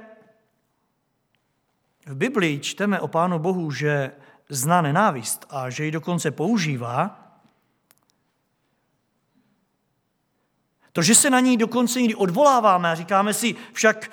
v 2.06 2.15
Biblii 2.15 2.60
čteme 2.60 3.00
o 3.00 3.08
Pánu 3.08 3.39
Bohu, 3.39 3.72
že 3.72 4.12
zná 4.50 4.82
nenávist 4.82 5.46
a 5.50 5.70
že 5.70 5.86
ji 5.86 5.91
dokonce 5.91 6.32
používá, 6.32 7.25
to, 10.94 11.01
že 11.01 11.15
se 11.15 11.29
na 11.29 11.39
ní 11.39 11.58
dokonce 11.58 12.01
někdy 12.01 12.15
odvoláváme 12.15 12.91
a 12.91 12.96
říkáme 12.96 13.34
si, 13.34 13.56
však 13.74 14.12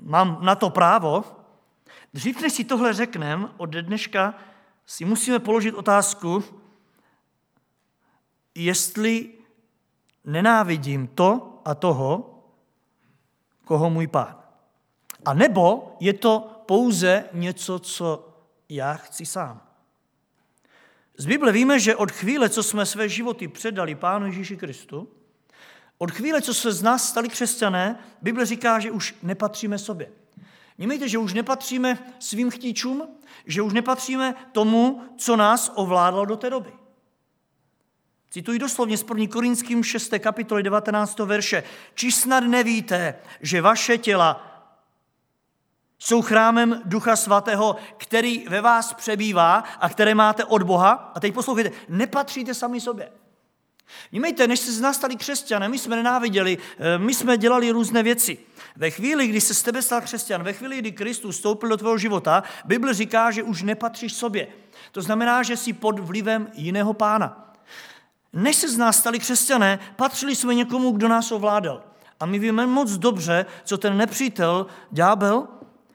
mám 0.00 0.38
na 0.42 0.54
to 0.54 0.70
právo, 0.70 1.24
dřív 2.14 2.40
než 2.40 2.52
si 2.52 2.64
tohle 2.64 2.92
řekneme, 2.92 3.48
od 3.56 3.70
dneška 3.70 4.34
si 4.86 5.04
musíme 5.04 5.38
položit 5.38 5.74
otázku, 5.74 6.44
jestli 8.54 9.32
nenávidím 10.24 11.06
to 11.06 11.60
a 11.64 11.74
toho, 11.74 12.40
koho 13.64 13.90
můj 13.90 14.06
pán. 14.06 14.36
A 15.24 15.34
nebo 15.34 15.96
je 16.00 16.12
to 16.12 16.62
pouze 16.66 17.24
něco, 17.32 17.78
co 17.78 18.28
já 18.68 18.94
chci 18.94 19.26
sám. 19.26 19.67
Z 21.20 21.26
Bible 21.26 21.52
víme, 21.52 21.80
že 21.80 21.96
od 21.96 22.12
chvíle, 22.12 22.48
co 22.48 22.62
jsme 22.62 22.86
své 22.86 23.08
životy 23.08 23.48
předali 23.48 23.94
Pánu 23.94 24.26
Ježíši 24.26 24.56
Kristu, 24.56 25.08
od 25.98 26.10
chvíle, 26.10 26.42
co 26.42 26.54
se 26.54 26.72
z 26.72 26.82
nás 26.82 27.08
stali 27.08 27.28
křesťané, 27.28 27.98
Bible 28.22 28.46
říká, 28.46 28.78
že 28.78 28.90
už 28.90 29.14
nepatříme 29.22 29.78
sobě. 29.78 30.10
Vnímejte, 30.78 31.08
že 31.08 31.18
už 31.18 31.34
nepatříme 31.34 31.98
svým 32.18 32.50
chtíčům, 32.50 33.08
že 33.46 33.62
už 33.62 33.72
nepatříme 33.72 34.34
tomu, 34.52 35.02
co 35.16 35.36
nás 35.36 35.72
ovládalo 35.74 36.24
do 36.24 36.36
té 36.36 36.50
doby. 36.50 36.72
Cituji 38.30 38.58
doslovně 38.58 38.98
z 38.98 39.04
1. 39.08 39.26
Korinským 39.26 39.84
6. 39.84 40.12
kapitoly 40.18 40.62
19. 40.62 41.18
verše. 41.18 41.62
Či 41.94 42.12
snad 42.12 42.40
nevíte, 42.40 43.14
že 43.40 43.60
vaše 43.60 43.98
těla 43.98 44.47
jsou 45.98 46.22
chrámem 46.22 46.82
Ducha 46.84 47.16
Svatého, 47.16 47.76
který 47.96 48.44
ve 48.48 48.60
vás 48.60 48.92
přebývá 48.92 49.64
a 49.80 49.88
které 49.88 50.14
máte 50.14 50.44
od 50.44 50.62
Boha. 50.62 51.12
A 51.14 51.20
teď 51.20 51.34
poslouchejte, 51.34 51.70
nepatříte 51.88 52.54
sami 52.54 52.80
sobě. 52.80 53.08
Vnímejte, 54.10 54.46
než 54.46 54.60
se 54.60 54.72
z 54.72 54.80
nás 54.80 54.96
stali 54.96 55.16
křesťané, 55.16 55.68
my 55.68 55.78
jsme 55.78 55.96
nenáviděli, 55.96 56.58
eh, 56.78 56.98
my 56.98 57.14
jsme 57.14 57.38
dělali 57.38 57.70
různé 57.70 58.02
věci. 58.02 58.38
Ve 58.76 58.90
chvíli, 58.90 59.26
kdy 59.26 59.40
se 59.40 59.54
z 59.54 59.62
tebe 59.62 59.82
stal 59.82 60.00
křesťan, 60.00 60.42
ve 60.42 60.52
chvíli, 60.52 60.78
kdy 60.78 60.92
Kristus 60.92 61.36
vstoupil 61.36 61.68
do 61.68 61.76
tvého 61.76 61.98
života, 61.98 62.42
Bible 62.64 62.94
říká, 62.94 63.30
že 63.30 63.42
už 63.42 63.62
nepatříš 63.62 64.12
sobě. 64.12 64.48
To 64.92 65.02
znamená, 65.02 65.42
že 65.42 65.56
jsi 65.56 65.72
pod 65.72 65.98
vlivem 65.98 66.48
jiného 66.54 66.92
pána. 66.92 67.54
Než 68.32 68.56
se 68.56 68.68
z 68.68 68.76
nás 68.76 68.98
stali 68.98 69.18
křesťané, 69.18 69.78
patřili 69.96 70.36
jsme 70.36 70.54
někomu, 70.54 70.90
kdo 70.90 71.08
nás 71.08 71.32
ovládal. 71.32 71.82
A 72.20 72.26
my 72.26 72.38
víme 72.38 72.66
moc 72.66 72.90
dobře, 72.90 73.46
co 73.64 73.78
ten 73.78 73.96
nepřítel, 73.96 74.66
ďábel, 74.90 75.48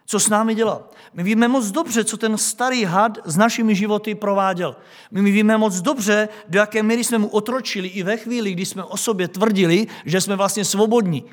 co 0.05 0.19
s 0.19 0.29
námi 0.29 0.55
dělal. 0.55 0.89
My 1.13 1.23
víme 1.23 1.47
moc 1.47 1.71
dobře, 1.71 2.03
co 2.03 2.17
ten 2.17 2.37
starý 2.37 2.83
had 2.83 3.17
s 3.25 3.37
našimi 3.37 3.75
životy 3.75 4.15
prováděl. 4.15 4.75
My 5.11 5.31
víme 5.31 5.57
moc 5.57 5.81
dobře, 5.81 6.29
do 6.49 6.59
jaké 6.59 6.83
míry 6.83 7.03
jsme 7.03 7.17
mu 7.17 7.27
otročili 7.27 7.87
i 7.87 8.03
ve 8.03 8.17
chvíli, 8.17 8.51
kdy 8.51 8.65
jsme 8.65 8.83
o 8.83 8.97
sobě 8.97 9.27
tvrdili, 9.27 9.87
že 10.05 10.21
jsme 10.21 10.35
vlastně 10.35 10.65
svobodní. 10.65 11.23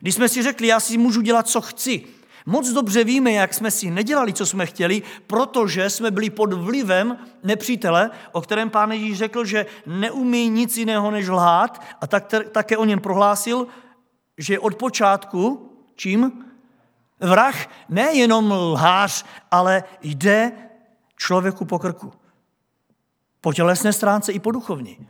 Když 0.00 0.14
jsme 0.14 0.28
si 0.28 0.42
řekli, 0.42 0.66
já 0.66 0.80
si 0.80 0.98
můžu 0.98 1.20
dělat, 1.20 1.48
co 1.48 1.60
chci, 1.60 2.04
Moc 2.48 2.68
dobře 2.68 3.04
víme, 3.04 3.32
jak 3.32 3.54
jsme 3.54 3.70
si 3.70 3.90
nedělali, 3.90 4.32
co 4.32 4.46
jsme 4.46 4.66
chtěli, 4.66 5.02
protože 5.26 5.90
jsme 5.90 6.10
byli 6.10 6.30
pod 6.30 6.52
vlivem 6.52 7.18
nepřítele, 7.42 8.10
o 8.32 8.40
kterém 8.40 8.70
pán 8.70 8.92
Ježíš 8.92 9.18
řekl, 9.18 9.44
že 9.44 9.66
neumí 9.86 10.48
nic 10.48 10.76
jiného 10.76 11.10
než 11.10 11.28
lhát 11.28 11.82
a 12.00 12.06
tak, 12.06 12.34
také 12.52 12.76
o 12.76 12.84
něm 12.84 13.00
prohlásil, 13.00 13.66
že 14.38 14.58
od 14.58 14.74
počátku, 14.74 15.72
čím? 15.94 16.45
Vrah 17.20 17.68
nejenom 17.88 18.50
lhář, 18.50 19.24
ale 19.50 19.84
jde 20.02 20.52
člověku 21.16 21.64
po 21.64 21.78
krku. 21.78 22.12
Po 23.40 23.52
tělesné 23.52 23.92
stránce 23.92 24.32
i 24.32 24.38
po 24.38 24.50
duchovní. 24.50 25.08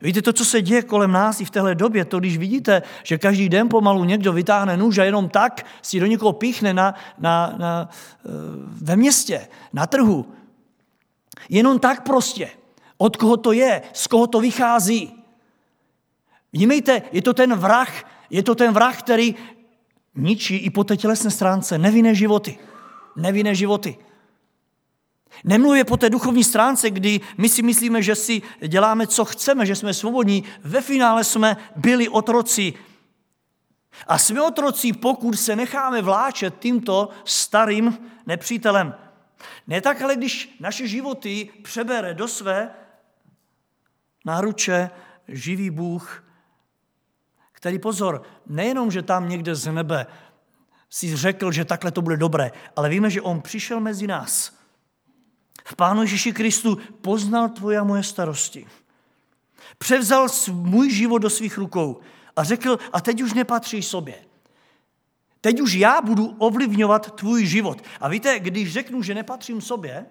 Víte, 0.00 0.22
to, 0.22 0.32
co 0.32 0.44
se 0.44 0.62
děje 0.62 0.82
kolem 0.82 1.12
nás 1.12 1.40
i 1.40 1.44
v 1.44 1.50
téhle 1.50 1.74
době, 1.74 2.04
to 2.04 2.18
když 2.18 2.38
vidíte, 2.38 2.82
že 3.02 3.18
každý 3.18 3.48
den 3.48 3.68
pomalu 3.68 4.04
někdo 4.04 4.32
vytáhne 4.32 4.76
nůž 4.76 4.98
a 4.98 5.04
jenom 5.04 5.28
tak 5.28 5.66
si 5.82 6.00
do 6.00 6.06
někoho 6.06 6.32
píchne 6.32 6.74
na, 6.74 6.94
na, 7.18 7.54
na, 7.58 7.88
eh, 7.90 8.28
ve 8.82 8.96
městě, 8.96 9.48
na 9.72 9.86
trhu. 9.86 10.26
Jenom 11.48 11.78
tak 11.78 12.02
prostě. 12.02 12.50
Od 12.98 13.16
koho 13.16 13.36
to 13.36 13.52
je, 13.52 13.82
z 13.92 14.06
koho 14.06 14.26
to 14.26 14.40
vychází. 14.40 15.24
Vnímejte, 16.52 17.02
je 17.12 17.22
to 17.22 17.34
ten 17.34 17.54
vrah, 17.54 18.04
je 18.30 18.42
to 18.42 18.54
ten 18.54 18.74
vrah, 18.74 18.98
který 18.98 19.34
ničí 20.18 20.56
i 20.56 20.70
po 20.70 20.84
té 20.84 20.96
tělesné 20.96 21.30
stránce 21.30 21.78
nevinné 21.78 22.14
životy. 22.14 22.58
Nevinné 23.16 23.54
životy. 23.54 23.98
Nemluvě 25.44 25.84
po 25.84 25.96
té 25.96 26.10
duchovní 26.10 26.44
stránce, 26.44 26.90
kdy 26.90 27.20
my 27.38 27.48
si 27.48 27.62
myslíme, 27.62 28.02
že 28.02 28.14
si 28.14 28.42
děláme, 28.68 29.06
co 29.06 29.24
chceme, 29.24 29.66
že 29.66 29.76
jsme 29.76 29.94
svobodní. 29.94 30.44
Ve 30.64 30.80
finále 30.80 31.24
jsme 31.24 31.56
byli 31.76 32.08
otroci. 32.08 32.74
A 34.06 34.18
jsme 34.18 34.42
otroci, 34.42 34.92
pokud 34.92 35.34
se 35.34 35.56
necháme 35.56 36.02
vláčet 36.02 36.54
tímto 36.58 37.08
starým 37.24 37.98
nepřítelem. 38.26 38.94
Ne 39.66 39.80
tak, 39.80 40.02
ale 40.02 40.16
když 40.16 40.56
naše 40.60 40.88
životy 40.88 41.50
přebere 41.62 42.14
do 42.14 42.28
své 42.28 42.70
náruče 44.24 44.90
živý 45.28 45.70
Bůh, 45.70 46.24
který 47.58 47.78
pozor, 47.78 48.22
nejenom, 48.46 48.90
že 48.90 49.02
tam 49.02 49.28
někde 49.28 49.54
z 49.54 49.72
nebe 49.72 50.06
si 50.90 51.16
řekl, 51.16 51.52
že 51.52 51.64
takhle 51.64 51.90
to 51.90 52.02
bude 52.02 52.16
dobré, 52.16 52.52
ale 52.76 52.88
víme, 52.88 53.10
že 53.10 53.22
on 53.22 53.40
přišel 53.40 53.80
mezi 53.80 54.06
nás. 54.06 54.52
V 55.64 55.76
Pánu 55.76 56.02
Ježíši 56.02 56.32
Kristu 56.32 56.78
poznal 57.00 57.48
tvoje 57.48 57.78
a 57.78 57.84
moje 57.84 58.02
starosti. 58.02 58.66
Převzal 59.78 60.26
můj 60.52 60.90
život 60.90 61.18
do 61.18 61.30
svých 61.30 61.58
rukou 61.58 62.00
a 62.36 62.44
řekl, 62.44 62.78
a 62.92 63.00
teď 63.00 63.22
už 63.22 63.32
nepatříš 63.32 63.86
sobě. 63.86 64.14
Teď 65.40 65.60
už 65.60 65.72
já 65.72 66.00
budu 66.00 66.26
ovlivňovat 66.38 67.14
tvůj 67.14 67.46
život. 67.46 67.82
A 68.00 68.08
víte, 68.08 68.40
když 68.40 68.72
řeknu, 68.72 69.02
že 69.02 69.14
nepatřím 69.14 69.60
sobě, 69.60 70.06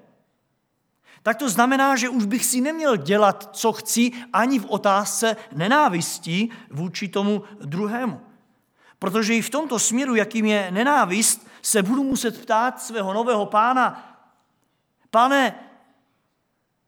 tak 1.23 1.37
to 1.37 1.49
znamená, 1.49 1.95
že 1.95 2.09
už 2.09 2.25
bych 2.25 2.45
si 2.45 2.61
neměl 2.61 2.97
dělat, 2.97 3.49
co 3.51 3.73
chci, 3.73 4.11
ani 4.33 4.59
v 4.59 4.65
otázce 4.65 5.35
nenávistí 5.55 6.51
vůči 6.71 7.07
tomu 7.07 7.43
druhému. 7.59 8.21
Protože 8.99 9.35
i 9.35 9.41
v 9.41 9.49
tomto 9.49 9.79
směru, 9.79 10.15
jakým 10.15 10.45
je 10.45 10.71
nenávist, 10.71 11.47
se 11.61 11.83
budu 11.83 12.03
muset 12.03 12.41
ptát 12.41 12.81
svého 12.81 13.13
nového 13.13 13.45
pána, 13.45 14.03
pane, 15.11 15.55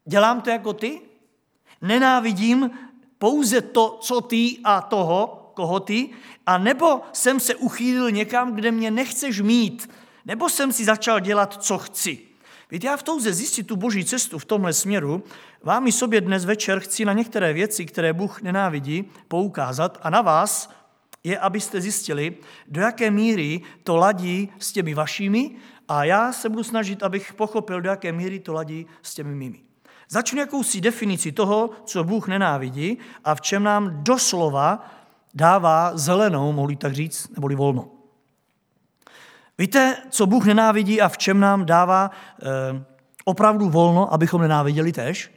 dělám 0.06 0.42
to 0.42 0.50
jako 0.50 0.74
ty? 0.74 1.02
Nenávidím 1.82 2.72
pouze 3.18 3.62
to, 3.62 3.98
co 4.02 4.22
ty 4.22 4.58
a 4.64 4.82
toho, 4.82 5.52
koho 5.54 5.80
ty, 5.80 6.10
a 6.46 6.58
nebo 6.58 7.02
jsem 7.14 7.40
se 7.40 7.56
uchýlil 7.56 8.12
někam, 8.12 8.56
kde 8.56 8.72
mě 8.72 8.92
nechceš 8.92 9.42
mít, 9.42 9.90
nebo 10.26 10.50
jsem 10.50 10.72
si 10.72 10.86
začal 10.86 11.20
dělat, 11.20 11.64
co 11.64 11.78
chci. 11.78 12.29
Víte, 12.72 12.88
já 12.88 12.98
v 12.98 13.04
touze 13.04 13.34
zjistit 13.34 13.64
tu 13.64 13.76
boží 13.76 14.06
cestu 14.06 14.40
v 14.40 14.46
tomhle 14.46 14.74
směru, 14.74 15.24
vám 15.64 15.88
i 15.88 15.92
sobě 15.92 16.22
dnes 16.22 16.46
večer 16.46 16.80
chci 16.80 17.06
na 17.06 17.14
některé 17.14 17.54
věci, 17.54 17.86
které 17.86 18.14
Bůh 18.14 18.42
nenávidí, 18.42 19.12
poukázat 19.28 19.98
a 20.02 20.10
na 20.10 20.22
vás 20.22 20.70
je, 21.24 21.40
abyste 21.40 21.82
zjistili, 21.82 22.38
do 22.68 22.82
jaké 22.82 23.12
míry 23.12 23.62
to 23.84 23.96
ladí 23.96 24.50
s 24.60 24.72
těmi 24.72 24.94
vašimi 24.94 25.52
a 25.88 26.04
já 26.04 26.34
se 26.34 26.50
budu 26.50 26.64
snažit, 26.64 27.04
abych 27.04 27.34
pochopil, 27.34 27.82
do 27.82 27.90
jaké 27.90 28.12
míry 28.12 28.40
to 28.40 28.54
ladí 28.54 28.86
s 29.02 29.16
těmi 29.16 29.36
mými. 29.36 29.60
Začnu 30.10 30.40
jakousi 30.40 30.82
definici 30.82 31.32
toho, 31.32 31.70
co 31.86 32.04
Bůh 32.04 32.28
nenávidí 32.28 32.98
a 33.24 33.36
v 33.36 33.42
čem 33.42 33.64
nám 33.64 34.04
doslova 34.04 34.92
dává 35.34 35.98
zelenou, 35.98 36.52
mohli 36.52 36.76
tak 36.76 36.94
říct, 36.94 37.30
neboli 37.36 37.56
volno. 37.56 37.99
Víte, 39.60 39.98
co 40.10 40.26
Bůh 40.26 40.46
nenávidí 40.46 41.02
a 41.02 41.10
v 41.10 41.18
čem 41.18 41.40
nám 41.40 41.66
dává 41.66 42.12
e, 42.12 42.86
opravdu 43.26 43.70
volno, 43.70 44.14
abychom 44.14 44.42
nenáviděli 44.42 44.92
tež? 44.92 45.32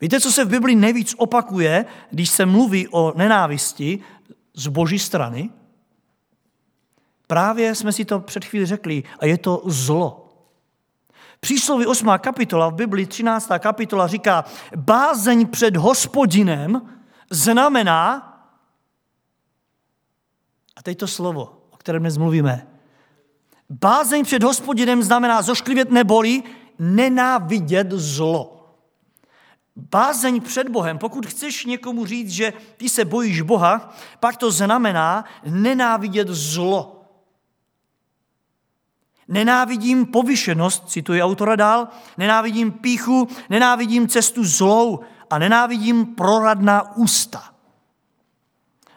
Víte, 0.00 0.20
co 0.20 0.32
se 0.32 0.44
v 0.44 0.48
Bibli 0.48 0.74
nejvíc 0.74 1.14
opakuje, 1.18 1.84
když 2.10 2.30
se 2.30 2.46
mluví 2.46 2.88
o 2.88 3.12
nenávisti 3.16 3.98
z 4.54 4.66
boží 4.66 4.98
strany? 4.98 5.50
Právě 7.26 7.74
jsme 7.74 7.92
si 7.92 8.04
to 8.04 8.20
před 8.20 8.44
chvíli 8.44 8.66
řekli, 8.66 9.02
a 9.18 9.26
je 9.26 9.38
to 9.38 9.62
zlo. 9.66 10.28
Přísloví 11.40 11.86
8. 11.86 12.08
kapitola 12.18 12.68
v 12.68 12.74
Biblii 12.74 13.06
13. 13.06 13.50
kapitola 13.58 14.06
říká, 14.06 14.44
bázeň 14.76 15.46
před 15.46 15.76
hospodinem 15.76 16.82
znamená, 17.30 18.28
a 20.76 20.82
teď 20.82 20.98
to 20.98 21.06
slovo, 21.06 21.66
o 21.70 21.76
kterém 21.76 22.02
dnes 22.02 22.16
mluvíme, 22.16 22.71
bázeň 23.80 24.24
před 24.24 24.42
hospodinem 24.42 25.02
znamená 25.02 25.42
zošklivět 25.42 25.90
neboli 25.90 26.42
nenávidět 26.78 27.90
zlo. 27.90 28.58
Bázeň 29.76 30.40
před 30.40 30.68
Bohem, 30.68 30.98
pokud 30.98 31.26
chceš 31.26 31.64
někomu 31.64 32.06
říct, 32.06 32.30
že 32.30 32.52
ty 32.76 32.88
se 32.88 33.04
bojíš 33.04 33.40
Boha, 33.40 33.94
pak 34.20 34.36
to 34.36 34.50
znamená 34.50 35.24
nenávidět 35.44 36.28
zlo. 36.28 37.04
Nenávidím 39.28 40.06
povyšenost, 40.06 40.88
cituji 40.88 41.22
autora 41.22 41.56
dál, 41.56 41.88
nenávidím 42.18 42.72
píchu, 42.72 43.28
nenávidím 43.50 44.08
cestu 44.08 44.44
zlou 44.44 45.00
a 45.30 45.38
nenávidím 45.38 46.06
proradná 46.06 46.96
ústa. 46.96 47.51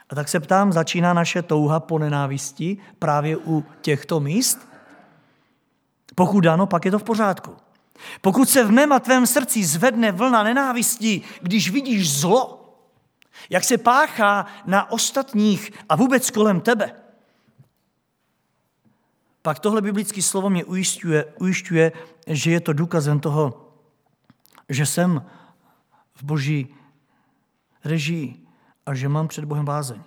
A 0.09 0.15
tak 0.15 0.29
se 0.29 0.39
ptám, 0.39 0.73
začíná 0.73 1.13
naše 1.13 1.41
touha 1.41 1.79
po 1.79 1.99
nenávisti 1.99 2.77
právě 2.99 3.37
u 3.37 3.65
těchto 3.81 4.19
míst? 4.19 4.67
Pokud 6.15 6.45
ano, 6.45 6.67
pak 6.67 6.85
je 6.85 6.91
to 6.91 6.99
v 6.99 7.03
pořádku. 7.03 7.55
Pokud 8.21 8.49
se 8.49 8.63
v 8.63 8.71
mém 8.71 8.91
a 8.91 8.99
tvém 8.99 9.27
srdci 9.27 9.63
zvedne 9.63 10.11
vlna 10.11 10.43
nenávistí, 10.43 11.21
když 11.41 11.71
vidíš 11.71 12.19
zlo, 12.19 12.61
jak 13.49 13.63
se 13.63 13.77
páchá 13.77 14.45
na 14.65 14.91
ostatních 14.91 15.71
a 15.89 15.95
vůbec 15.95 16.31
kolem 16.31 16.61
tebe, 16.61 16.95
pak 19.41 19.59
tohle 19.59 19.81
biblické 19.81 20.21
slovo 20.21 20.49
mě 20.49 20.65
ujišťuje, 20.65 21.25
ujišťuje, 21.39 21.91
že 22.27 22.51
je 22.51 22.59
to 22.59 22.73
důkazem 22.73 23.19
toho, 23.19 23.71
že 24.69 24.85
jsem 24.85 25.25
v 26.15 26.23
boží 26.23 26.75
režii 27.83 28.44
a 28.85 28.93
že 28.93 29.09
mám 29.09 29.27
před 29.27 29.45
Bohem 29.45 29.65
bázeň. 29.65 30.01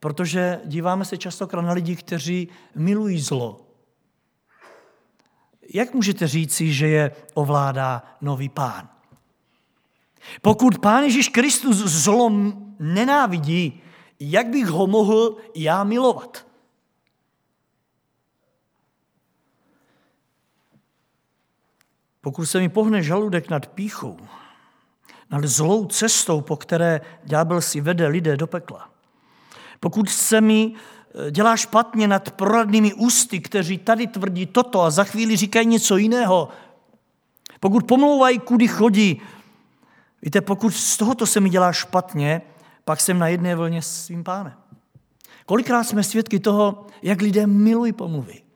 Protože 0.00 0.60
díváme 0.64 1.04
se 1.04 1.16
častokrát 1.16 1.64
na 1.64 1.72
lidi, 1.72 1.96
kteří 1.96 2.48
milují 2.74 3.20
zlo. 3.20 3.66
Jak 5.74 5.94
můžete 5.94 6.28
říci, 6.28 6.72
že 6.72 6.88
je 6.88 7.12
ovládá 7.34 8.02
nový 8.20 8.48
pán? 8.48 8.88
Pokud 10.42 10.78
pán 10.78 11.02
Ježíš 11.04 11.28
Kristus 11.28 11.76
zlo 11.76 12.32
nenávidí, 12.78 13.82
jak 14.20 14.46
bych 14.46 14.66
ho 14.66 14.86
mohl 14.86 15.36
já 15.54 15.84
milovat? 15.84 16.46
Pokud 22.20 22.46
se 22.46 22.58
mi 22.58 22.68
pohne 22.68 23.02
žaludek 23.02 23.50
nad 23.50 23.66
píchou, 23.66 24.16
nad 25.30 25.44
zlou 25.44 25.86
cestou, 25.86 26.40
po 26.40 26.56
které 26.56 27.00
ďábel 27.24 27.60
si 27.60 27.80
vede 27.80 28.06
lidé 28.06 28.36
do 28.36 28.46
pekla, 28.46 28.90
pokud 29.80 30.08
se 30.08 30.40
mi 30.40 30.72
eh, 30.72 31.30
dělá 31.30 31.56
špatně 31.56 32.08
nad 32.08 32.30
proradnými 32.30 32.94
ústy, 32.94 33.40
kteří 33.40 33.78
tady 33.78 34.06
tvrdí 34.06 34.46
toto 34.46 34.82
a 34.82 34.90
za 34.90 35.04
chvíli 35.04 35.36
říkají 35.36 35.66
něco 35.66 35.96
jiného, 35.96 36.48
pokud 37.60 37.86
pomlouvají, 37.86 38.38
kudy 38.38 38.68
chodí, 38.68 39.22
víte, 40.22 40.40
pokud 40.40 40.70
z 40.70 40.96
tohoto 40.96 41.26
se 41.26 41.40
mi 41.40 41.50
dělá 41.50 41.72
špatně, 41.72 42.42
pak 42.84 43.00
jsem 43.00 43.18
na 43.18 43.28
jedné 43.28 43.56
vlně 43.56 43.82
s 43.82 44.04
svým 44.04 44.24
pánem. 44.24 44.54
Kolikrát 45.46 45.84
jsme 45.84 46.02
svědky 46.02 46.40
toho, 46.40 46.86
jak 47.02 47.20
lidé 47.20 47.46
milují 47.46 47.92
pomluvy. 47.92 48.47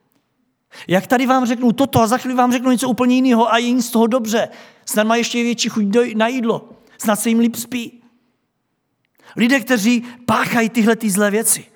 Jak 0.88 1.06
tady 1.06 1.26
vám 1.26 1.46
řeknu 1.46 1.72
toto 1.72 2.00
a 2.00 2.06
za 2.06 2.18
chvíli 2.18 2.34
vám 2.34 2.52
řeknu 2.52 2.70
něco 2.70 2.88
úplně 2.88 3.14
jiného 3.14 3.52
a 3.52 3.58
jim 3.58 3.82
z 3.82 3.90
toho 3.90 4.06
dobře. 4.06 4.48
Snad 4.84 5.06
má 5.06 5.16
ještě 5.16 5.42
větší 5.42 5.68
chuť 5.68 5.84
na 6.14 6.28
jídlo. 6.28 6.70
Snad 6.98 7.16
se 7.16 7.28
jim 7.28 7.38
líp 7.38 7.56
spí. 7.56 8.02
Lidé, 9.36 9.60
kteří 9.60 10.00
páchají 10.26 10.68
tyhle 10.68 10.96
ty 10.96 11.10
zlé 11.10 11.30
věci 11.30 11.66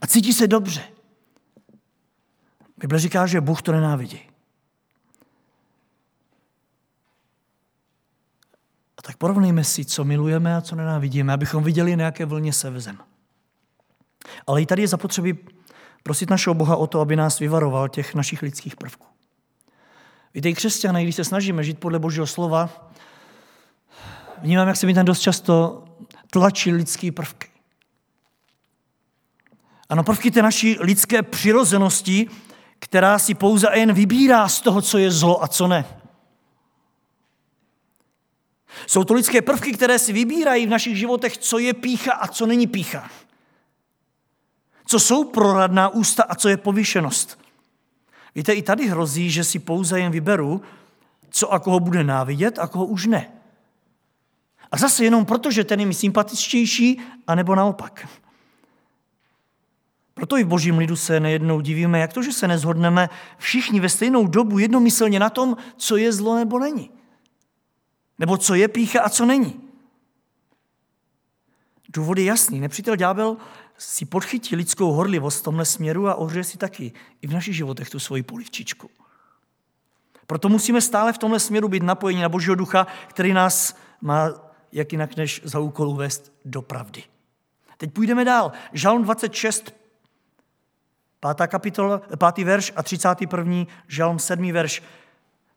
a 0.00 0.06
cítí 0.06 0.32
se 0.32 0.48
dobře. 0.48 0.84
Bible 2.76 2.98
říká, 2.98 3.26
že 3.26 3.40
Bůh 3.40 3.62
to 3.62 3.72
nenávidí. 3.72 4.20
A 8.98 9.02
tak 9.02 9.16
porovnejme 9.16 9.64
si, 9.64 9.84
co 9.84 10.04
milujeme 10.04 10.56
a 10.56 10.60
co 10.60 10.76
nenávidíme, 10.76 11.32
abychom 11.32 11.64
viděli, 11.64 11.96
na 11.96 12.04
jaké 12.04 12.24
vlně 12.24 12.52
se 12.52 12.70
vezem. 12.70 12.98
Ale 14.46 14.62
i 14.62 14.66
tady 14.66 14.82
je 14.82 14.88
zapotřebí 14.88 15.38
prosit 16.06 16.30
našeho 16.30 16.54
Boha 16.54 16.76
o 16.76 16.86
to, 16.86 17.00
aby 17.00 17.16
nás 17.16 17.38
vyvaroval 17.38 17.88
těch 17.88 18.14
našich 18.14 18.42
lidských 18.42 18.76
prvků. 18.76 19.06
Víte, 20.34 20.48
i 20.48 20.54
křesťané, 20.54 21.02
když 21.02 21.16
se 21.16 21.24
snažíme 21.24 21.64
žít 21.64 21.78
podle 21.78 21.98
Božího 21.98 22.26
slova, 22.26 22.90
vnímám, 24.38 24.68
jak 24.68 24.76
se 24.76 24.86
mi 24.86 24.94
tam 24.94 25.04
dost 25.04 25.20
často 25.20 25.84
tlačí 26.30 26.72
lidské 26.72 27.12
prvky. 27.12 27.48
Ano, 29.88 30.04
prvky 30.04 30.30
té 30.30 30.42
naší 30.42 30.76
lidské 30.80 31.22
přirozenosti, 31.22 32.30
která 32.78 33.18
si 33.18 33.34
pouze 33.34 33.68
jen 33.74 33.92
vybírá 33.92 34.48
z 34.48 34.60
toho, 34.60 34.82
co 34.82 34.98
je 34.98 35.10
zlo 35.10 35.44
a 35.44 35.48
co 35.48 35.66
ne. 35.66 35.84
Jsou 38.86 39.04
to 39.04 39.14
lidské 39.14 39.42
prvky, 39.42 39.72
které 39.72 39.98
si 39.98 40.12
vybírají 40.12 40.66
v 40.66 40.70
našich 40.70 40.98
životech, 40.98 41.38
co 41.38 41.58
je 41.58 41.74
pícha 41.74 42.12
a 42.12 42.28
co 42.28 42.46
není 42.46 42.66
pícha 42.66 43.10
co 44.86 45.00
jsou 45.00 45.24
proradná 45.24 45.88
ústa 45.88 46.22
a 46.22 46.34
co 46.34 46.48
je 46.48 46.56
povyšenost. 46.56 47.38
Víte, 48.34 48.52
i 48.52 48.62
tady 48.62 48.86
hrozí, 48.86 49.30
že 49.30 49.44
si 49.44 49.58
pouze 49.58 50.00
jen 50.00 50.12
vyberu, 50.12 50.62
co 51.30 51.52
a 51.52 51.58
koho 51.58 51.80
bude 51.80 52.04
návidět 52.04 52.58
a 52.58 52.66
koho 52.66 52.86
už 52.86 53.06
ne. 53.06 53.32
A 54.72 54.76
zase 54.76 55.04
jenom 55.04 55.24
proto, 55.24 55.50
že 55.50 55.64
ten 55.64 55.80
je 55.80 55.86
mi 55.86 55.94
sympatičtější, 55.94 57.00
anebo 57.26 57.54
naopak. 57.54 58.08
Proto 60.14 60.38
i 60.38 60.44
v 60.44 60.46
božím 60.46 60.78
lidu 60.78 60.96
se 60.96 61.20
nejednou 61.20 61.60
divíme, 61.60 61.98
jak 61.98 62.12
to, 62.12 62.22
že 62.22 62.32
se 62.32 62.48
nezhodneme 62.48 63.08
všichni 63.38 63.80
ve 63.80 63.88
stejnou 63.88 64.26
dobu 64.26 64.58
jednomyslně 64.58 65.18
na 65.18 65.30
tom, 65.30 65.56
co 65.76 65.96
je 65.96 66.12
zlo 66.12 66.36
nebo 66.36 66.58
není. 66.58 66.90
Nebo 68.18 68.36
co 68.36 68.54
je 68.54 68.68
pícha 68.68 69.02
a 69.02 69.08
co 69.08 69.26
není. 69.26 69.60
Důvod 71.88 72.18
je 72.18 72.24
jasný. 72.24 72.60
Nepřítel 72.60 72.96
ďábel 72.96 73.36
si 73.78 74.04
podchytí 74.04 74.56
lidskou 74.56 74.92
horlivost 74.92 75.40
v 75.40 75.44
tomhle 75.44 75.64
směru 75.64 76.08
a 76.08 76.14
ohřeje 76.14 76.44
si 76.44 76.58
taky 76.58 76.92
i 77.22 77.26
v 77.26 77.32
našich 77.32 77.56
životech 77.56 77.90
tu 77.90 77.98
svoji 77.98 78.22
polivčičku. 78.22 78.90
Proto 80.26 80.48
musíme 80.48 80.80
stále 80.80 81.12
v 81.12 81.18
tomhle 81.18 81.40
směru 81.40 81.68
být 81.68 81.82
napojeni 81.82 82.22
na 82.22 82.28
Božího 82.28 82.54
ducha, 82.54 82.86
který 83.08 83.32
nás 83.32 83.76
má 84.00 84.30
jak 84.72 84.92
jinak 84.92 85.16
než 85.16 85.40
za 85.44 85.58
úkol 85.58 85.88
uvést 85.88 86.32
do 86.44 86.62
pravdy. 86.62 87.02
Teď 87.76 87.92
půjdeme 87.92 88.24
dál. 88.24 88.52
Žalm 88.72 89.02
26, 89.02 89.74
5. 91.34 91.46
kapitola, 91.46 92.02
5. 92.32 92.44
verš 92.44 92.72
a 92.76 92.82
31. 92.82 93.64
žalm 93.88 94.18
7. 94.18 94.52
verš. 94.52 94.82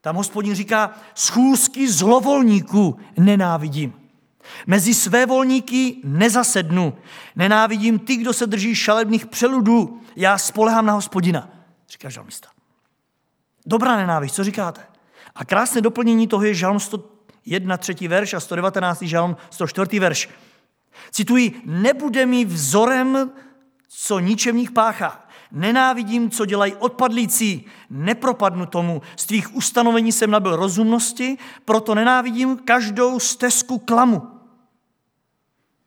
Tam 0.02 0.16
hospodin 0.16 0.56
říká, 0.56 0.92
schůzky 1.16 1.92
zlovolníků 1.92 3.00
nenávidím. 3.18 3.94
Mezi 4.68 4.94
své 4.94 5.26
volníky 5.26 5.96
nezasednu. 6.04 6.98
Nenávidím 7.36 8.00
ty, 8.00 8.16
kdo 8.16 8.34
se 8.34 8.48
drží 8.48 8.76
šalebných 8.76 9.26
přeludů. 9.26 10.02
Já 10.16 10.38
spolehám 10.38 10.86
na 10.86 10.94
hospodina, 10.94 11.50
říká 11.90 12.10
žalmista. 12.10 12.48
Dobrá 13.66 13.98
nenávist, 13.98 14.36
co 14.36 14.44
říkáte? 14.44 14.82
A 15.36 15.46
krásné 15.46 15.82
doplnění 15.82 16.28
toho 16.28 16.44
je 16.44 16.54
žalm 16.54 16.80
101, 16.80 17.78
třetí 17.78 18.08
verš 18.08 18.34
a 18.34 18.40
119. 18.40 19.02
žalm 19.02 19.38
104. 19.50 20.00
verš. 20.00 20.30
Cituji, 21.12 21.62
nebude 21.66 22.26
mi 22.26 22.46
vzorem, 22.46 23.32
co 23.88 24.20
ničemník 24.20 24.72
páchá. 24.72 25.29
Nenávidím, 25.52 26.30
co 26.30 26.46
dělají 26.46 26.76
odpadlící, 26.76 27.66
nepropadnu 27.90 28.66
tomu. 28.66 29.02
Z 29.16 29.26
tvých 29.26 29.56
ustanovení 29.56 30.12
jsem 30.12 30.32
nabil 30.32 30.56
rozumnosti, 30.56 31.38
proto 31.66 31.96
nenávidím 31.96 32.58
každou 32.58 33.20
stezku 33.20 33.78
klamu. 33.78 34.28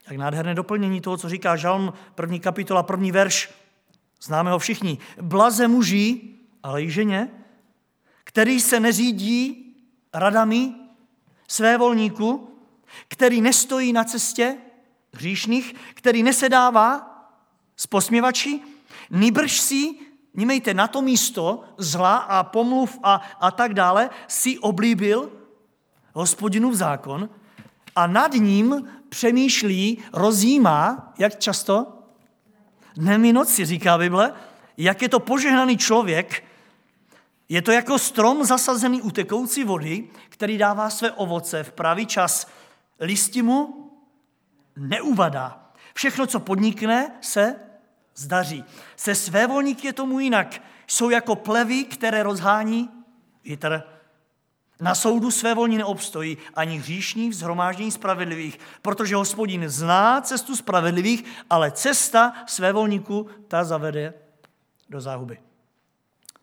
Jak 0.06 0.16
nádherné 0.16 0.54
doplnění 0.54 1.00
toho, 1.00 1.16
co 1.16 1.28
říká 1.28 1.56
Žalm, 1.56 1.92
první 2.14 2.40
kapitola, 2.40 2.82
první 2.82 3.12
verš. 3.12 3.50
Známe 4.22 4.50
ho 4.50 4.58
všichni. 4.58 4.98
Blaze 5.22 5.68
muži, 5.68 6.20
ale 6.62 6.82
i 6.82 6.90
ženě, 6.90 7.28
který 8.24 8.60
se 8.60 8.80
neřídí 8.80 9.74
radami 10.14 10.74
své 11.48 11.78
volníku, 11.78 12.48
který 13.08 13.40
nestojí 13.40 13.92
na 13.92 14.04
cestě 14.04 14.56
hříšných, 15.12 15.74
který 15.94 16.22
nesedává 16.22 17.08
s 17.76 17.86
posměvači, 17.86 18.60
nýbrž 19.12 19.60
si, 19.60 19.94
nímejte 20.34 20.74
na 20.74 20.88
to 20.88 21.02
místo 21.02 21.64
zla 21.78 22.16
a 22.16 22.44
pomluv 22.44 22.98
a, 23.02 23.22
a 23.40 23.50
tak 23.50 23.74
dále, 23.74 24.10
si 24.28 24.58
oblíbil 24.58 25.30
hospodinův 26.12 26.74
zákon 26.74 27.28
a 27.96 28.06
nad 28.06 28.32
ním 28.32 28.88
přemýšlí, 29.08 29.98
rozjímá, 30.12 31.12
jak 31.18 31.38
často? 31.38 31.98
Dnem 32.96 33.24
i 33.24 33.32
noci, 33.32 33.64
říká 33.64 33.98
Bible, 33.98 34.32
jak 34.76 35.02
je 35.02 35.08
to 35.08 35.20
požehnaný 35.20 35.76
člověk, 35.76 36.44
je 37.48 37.62
to 37.62 37.72
jako 37.72 37.98
strom 37.98 38.44
zasazený 38.44 39.02
u 39.02 39.10
tekoucí 39.10 39.64
vody, 39.64 40.08
který 40.28 40.58
dává 40.58 40.90
své 40.90 41.12
ovoce 41.12 41.64
v 41.64 41.72
pravý 41.72 42.06
čas. 42.06 42.46
Listi 43.00 43.42
mu 43.42 43.90
neuvadá. 44.76 45.72
Všechno, 45.94 46.26
co 46.26 46.40
podnikne, 46.40 47.12
se 47.20 47.56
zdaří. 48.16 48.64
Se 48.96 49.14
své 49.14 49.46
volníky 49.46 49.86
je 49.86 49.92
tomu 49.92 50.20
jinak. 50.20 50.62
Jsou 50.86 51.10
jako 51.10 51.36
plevy, 51.36 51.84
které 51.84 52.22
rozhání 52.22 52.90
vítr. 53.44 53.82
Na 54.80 54.94
soudu 54.94 55.30
své 55.30 55.54
volní 55.54 55.78
neobstojí 55.78 56.38
ani 56.54 56.78
hříšní 56.78 57.30
v 57.30 57.34
zhromáždění 57.34 57.90
spravedlivých, 57.90 58.58
protože 58.82 59.16
hospodin 59.16 59.68
zná 59.68 60.20
cestu 60.20 60.56
spravedlivých, 60.56 61.24
ale 61.50 61.70
cesta 61.70 62.32
své 62.46 62.72
volníku 62.72 63.26
ta 63.48 63.64
zavede 63.64 64.14
do 64.90 65.00
záhuby. 65.00 65.38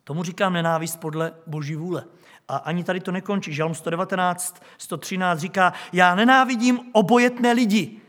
Tomu 0.04 0.22
říkám 0.22 0.52
nenávist 0.52 1.00
podle 1.00 1.32
boží 1.46 1.76
vůle. 1.76 2.04
A 2.48 2.56
ani 2.56 2.84
tady 2.84 3.00
to 3.00 3.12
nekončí. 3.12 3.54
Žalm 3.54 3.74
119, 3.74 4.62
113 4.78 5.38
říká, 5.38 5.72
já 5.92 6.14
nenávidím 6.14 6.80
obojetné 6.92 7.52
lidi. 7.52 8.00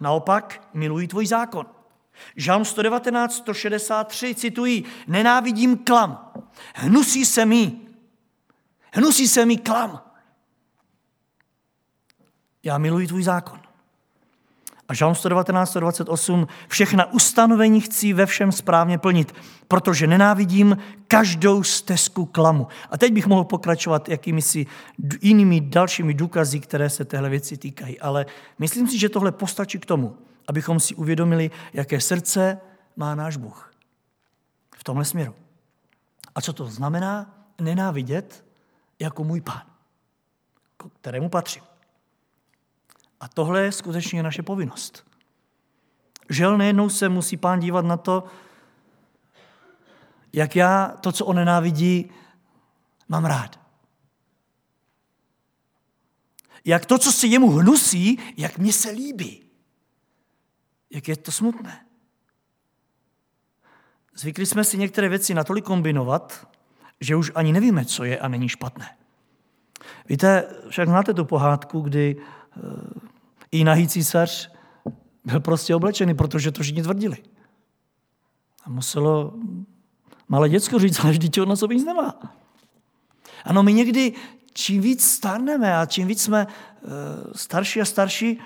Naopak 0.00 0.68
miluji 0.74 1.08
tvůj 1.08 1.26
zákon. 1.26 1.66
Žalm 2.36 2.64
119, 2.64 3.34
163 3.34 4.34
citují, 4.34 4.84
nenávidím 5.06 5.78
klam. 5.78 6.32
Hnusí 6.74 7.24
se 7.24 7.44
mi. 7.44 7.72
Hnusí 8.92 9.28
se 9.28 9.46
mi 9.46 9.56
klam. 9.56 10.00
Já 12.62 12.78
miluji 12.78 13.06
tvůj 13.06 13.22
zákon. 13.22 13.60
A 14.88 14.94
Žalm 14.94 15.14
119, 15.14 15.70
128, 15.70 16.46
všechna 16.68 17.12
ustanovení 17.12 17.80
chci 17.80 18.12
ve 18.12 18.26
všem 18.26 18.52
správně 18.52 18.98
plnit, 18.98 19.34
protože 19.68 20.06
nenávidím 20.06 20.78
každou 21.08 21.62
stezku 21.62 22.26
klamu. 22.26 22.66
A 22.90 22.98
teď 22.98 23.12
bych 23.12 23.26
mohl 23.26 23.44
pokračovat 23.44 24.08
jakými 24.08 24.42
si 24.42 24.66
jinými 25.22 25.60
dalšími 25.60 26.14
důkazy, 26.14 26.60
které 26.60 26.90
se 26.90 27.04
téhle 27.04 27.28
věci 27.28 27.56
týkají. 27.56 28.00
Ale 28.00 28.26
myslím 28.58 28.88
si, 28.88 28.98
že 28.98 29.08
tohle 29.08 29.32
postačí 29.32 29.78
k 29.78 29.86
tomu, 29.86 30.16
abychom 30.48 30.80
si 30.80 30.94
uvědomili, 30.94 31.50
jaké 31.72 32.00
srdce 32.00 32.60
má 32.96 33.14
náš 33.14 33.36
Bůh 33.36 33.74
v 34.76 34.84
tomhle 34.84 35.04
směru. 35.04 35.34
A 36.34 36.40
co 36.40 36.52
to 36.52 36.66
znamená 36.66 37.34
nenávidět 37.60 38.44
jako 38.98 39.24
můj 39.24 39.40
pán, 39.40 39.62
kterému 41.00 41.28
patřím. 41.28 41.62
A 43.20 43.28
tohle 43.28 43.62
je 43.62 43.72
skutečně 43.72 44.22
naše 44.22 44.42
povinnost. 44.42 45.06
Žel 46.30 46.58
nejednou 46.58 46.88
se 46.88 47.08
musí 47.08 47.36
pán 47.36 47.60
dívat 47.60 47.84
na 47.84 47.96
to, 47.96 48.24
jak 50.32 50.56
já 50.56 50.88
to, 51.00 51.12
co 51.12 51.26
on 51.26 51.36
nenávidí, 51.36 52.10
mám 53.08 53.24
rád. 53.24 53.60
Jak 56.64 56.86
to, 56.86 56.98
co 56.98 57.12
se 57.12 57.26
jemu 57.26 57.50
hnusí, 57.50 58.18
jak 58.36 58.58
mě 58.58 58.72
se 58.72 58.90
líbí. 58.90 59.47
Jak 60.90 61.08
je 61.08 61.16
to 61.16 61.32
smutné. 61.32 61.84
Zvykli 64.14 64.46
jsme 64.46 64.64
si 64.64 64.78
některé 64.78 65.08
věci 65.08 65.34
natolik 65.34 65.64
kombinovat, 65.64 66.48
že 67.00 67.16
už 67.16 67.32
ani 67.34 67.52
nevíme, 67.52 67.84
co 67.84 68.04
je 68.04 68.18
a 68.18 68.28
není 68.28 68.48
špatné. 68.48 68.96
Víte, 70.08 70.54
však 70.68 70.88
máte 70.88 71.14
tu 71.14 71.24
pohádku, 71.24 71.80
kdy 71.80 72.16
eh, 72.16 72.60
i 73.52 73.64
nahý 73.64 73.88
císař 73.88 74.50
byl 75.24 75.40
prostě 75.40 75.74
oblečený, 75.74 76.14
protože 76.14 76.52
to 76.52 76.62
všichni 76.62 76.82
tvrdili. 76.82 77.16
A 78.64 78.70
muselo 78.70 79.34
malé 80.28 80.48
děcko 80.48 80.78
říct, 80.78 81.00
ale 81.00 81.10
vždyť 81.10 81.40
on 81.40 81.48
na 81.48 81.56
sobě 81.56 81.76
nic 81.76 81.86
nemá. 81.86 82.14
Ano, 83.44 83.62
my 83.62 83.72
někdy, 83.72 84.12
čím 84.52 84.82
víc 84.82 85.04
stárneme 85.04 85.76
a 85.76 85.86
čím 85.86 86.08
víc 86.08 86.22
jsme 86.22 86.46
uh, 86.46 86.90
starší 87.34 87.80
a 87.80 87.84
starší, 87.84 88.40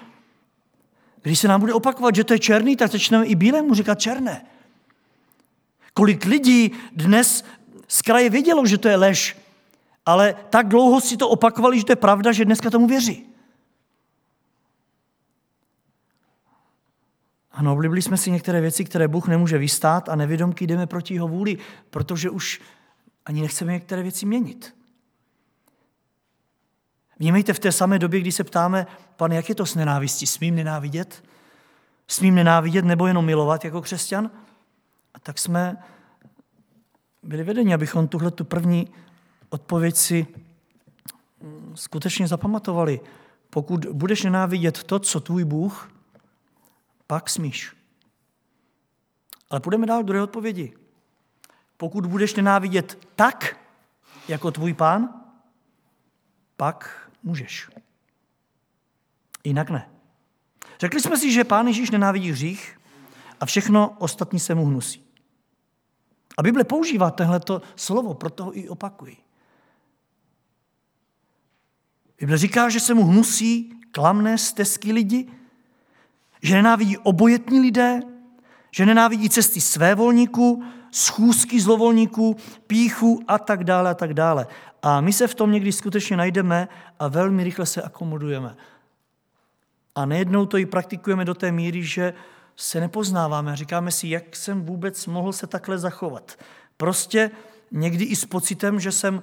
když 1.23 1.39
se 1.39 1.49
nám 1.49 1.61
bude 1.61 1.75
opakovat, 1.75 2.15
že 2.15 2.25
to 2.25 2.33
je 2.33 2.39
černý, 2.39 2.77
tak 2.77 2.91
začneme 2.91 3.27
i 3.27 3.35
bílému 3.35 3.75
říkat 3.75 4.01
černé. 4.01 4.45
Kolik 5.95 6.25
lidí 6.25 6.73
dnes 6.93 7.45
z 7.89 8.03
kraje 8.03 8.31
vědělo, 8.31 8.67
že 8.67 8.79
to 8.79 8.89
je 8.89 8.97
lež, 8.97 9.37
ale 10.07 10.35
tak 10.51 10.69
dlouho 10.69 11.01
si 11.01 11.17
to 11.17 11.29
opakovali, 11.29 11.79
že 11.79 11.85
to 11.85 11.93
je 11.93 11.97
pravda, 11.97 12.33
že 12.33 12.45
dneska 12.45 12.71
tomu 12.71 12.87
věří. 12.87 13.27
Ano, 17.53 17.73
oblíbili 17.73 18.03
jsme 18.03 18.17
si 18.17 18.31
některé 18.31 18.61
věci, 18.61 18.85
které 18.85 19.09
Bůh 19.09 19.29
nemůže 19.29 19.59
vystát 19.59 20.09
a 20.09 20.17
nevědomky 20.17 20.67
jdeme 20.67 20.87
proti 20.87 21.15
jeho 21.15 21.29
vůli, 21.29 21.59
protože 21.91 22.31
už 22.31 22.61
ani 23.27 23.43
nechceme 23.43 23.73
některé 23.73 24.03
věci 24.03 24.27
měnit. 24.27 24.75
Vnímejte 27.19 27.53
v 27.53 27.59
té 27.59 27.73
samé 27.73 27.99
době, 27.99 28.21
kdy 28.21 28.33
se 28.33 28.45
ptáme, 28.45 28.87
pane, 29.17 29.37
jak 29.37 29.49
je 29.49 29.55
to 29.55 29.67
s 29.67 29.75
nenávistí? 29.75 30.27
Smím 30.27 30.55
nenávidět? 30.55 31.25
Smím 32.09 32.35
nenávidět 32.35 32.85
nebo 32.85 33.07
jenom 33.07 33.25
milovat 33.25 33.65
jako 33.65 33.83
křesťan? 33.83 34.31
A 35.15 35.19
tak 35.21 35.39
jsme 35.39 35.77
byli 37.23 37.45
vedeni, 37.45 37.75
abychom 37.75 38.09
tuhle 38.09 38.31
tu 38.31 38.45
první 38.45 38.89
odpověď 39.49 39.97
si 39.97 40.27
mm, 41.43 41.73
skutečně 41.77 42.29
zapamatovali. 42.29 43.01
Pokud 43.51 43.87
budeš 43.87 44.23
nenávidět 44.23 44.85
to, 44.85 44.99
co 44.99 45.21
tvůj 45.21 45.45
Bůh, 45.45 45.93
pak 47.07 47.31
smíš. 47.31 47.77
Ale 49.51 49.61
půjdeme 49.61 49.87
dál 49.87 50.03
k 50.03 50.07
druhé 50.07 50.23
odpovědi. 50.23 50.73
Pokud 51.77 52.07
budeš 52.07 52.35
nenávidět 52.35 52.99
tak, 53.17 53.57
jako 54.29 54.51
tvůj 54.51 54.75
pán, 54.75 55.09
pak 56.57 57.02
můžeš. 57.23 57.71
Jinak 59.45 59.71
ne. 59.71 59.91
Řekli 60.81 61.01
jsme 61.01 61.17
si, 61.17 61.33
že 61.33 61.45
Pán 61.45 61.67
Ježíš 61.67 61.91
nenávidí 61.91 62.31
hřích 62.31 62.81
a 63.41 63.47
všechno 63.47 63.97
ostatní 63.99 64.41
se 64.41 64.55
mu 64.55 64.67
hnusí. 64.67 65.05
A 66.39 66.43
Bible 66.43 66.65
používá 66.65 67.11
tohleto 67.11 67.63
slovo, 67.77 68.15
proto 68.15 68.45
ho 68.45 68.59
i 68.59 68.69
opakuji. 68.69 69.17
Bible 72.21 72.39
říká, 72.39 72.69
že 72.69 72.81
se 72.81 72.95
mu 72.95 73.05
hnusí 73.05 73.81
klamné 73.93 74.39
stezky 74.39 74.93
lidi, 74.93 75.29
že 76.43 76.55
nenávidí 76.55 76.99
obojetní 76.99 77.61
lidé, 77.61 78.01
že 78.75 78.87
nenávidí 78.87 79.29
cesty 79.31 79.61
svévolníků, 79.61 80.65
schůzky 80.91 81.61
zlovolníků, 81.61 82.37
píchu 82.67 83.23
a 83.29 83.39
tak 83.39 83.65
dále 83.65 83.91
a 83.91 83.95
tak 83.95 84.15
dále. 84.15 84.47
A 84.83 85.01
my 85.01 85.13
se 85.13 85.27
v 85.27 85.35
tom 85.35 85.53
někdy 85.53 85.73
skutečně 85.73 86.17
najdeme 86.17 86.69
a 86.99 87.09
velmi 87.09 87.45
rychle 87.45 87.67
se 87.67 87.83
akomodujeme. 87.83 88.57
A 89.95 90.07
nejednou 90.07 90.47
to 90.47 90.57
i 90.57 90.67
praktikujeme 90.67 91.25
do 91.25 91.35
té 91.35 91.53
míry, 91.53 91.83
že 91.85 92.15
se 92.57 92.81
nepoznáváme 92.81 93.53
a 93.53 93.55
říkáme 93.55 93.91
si, 93.91 94.09
jak 94.09 94.37
jsem 94.37 94.65
vůbec 94.65 95.07
mohl 95.07 95.33
se 95.33 95.47
takhle 95.47 95.79
zachovat. 95.79 96.39
Prostě 96.77 97.31
někdy 97.71 98.05
i 98.05 98.17
s 98.17 98.25
pocitem, 98.25 98.81
že 98.81 98.93
jsem 98.93 99.23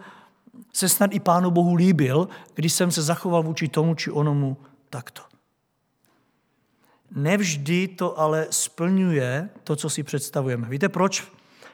se 0.74 0.90
snad 0.90 1.14
i 1.14 1.20
Pánu 1.20 1.52
Bohu 1.52 1.76
líbil, 1.76 2.30
když 2.54 2.74
jsem 2.74 2.92
se 2.92 3.02
zachoval 3.02 3.44
vůči 3.44 3.68
tomu 3.68 3.96
či 3.96 4.12
onomu 4.12 4.58
takto. 4.90 5.29
Nevždy 7.16 7.88
to 7.88 8.20
ale 8.20 8.48
splňuje 8.50 9.50
to, 9.64 9.76
co 9.76 9.90
si 9.90 10.04
představujeme. 10.04 10.70
Víte 10.70 10.90
proč? 10.90 11.28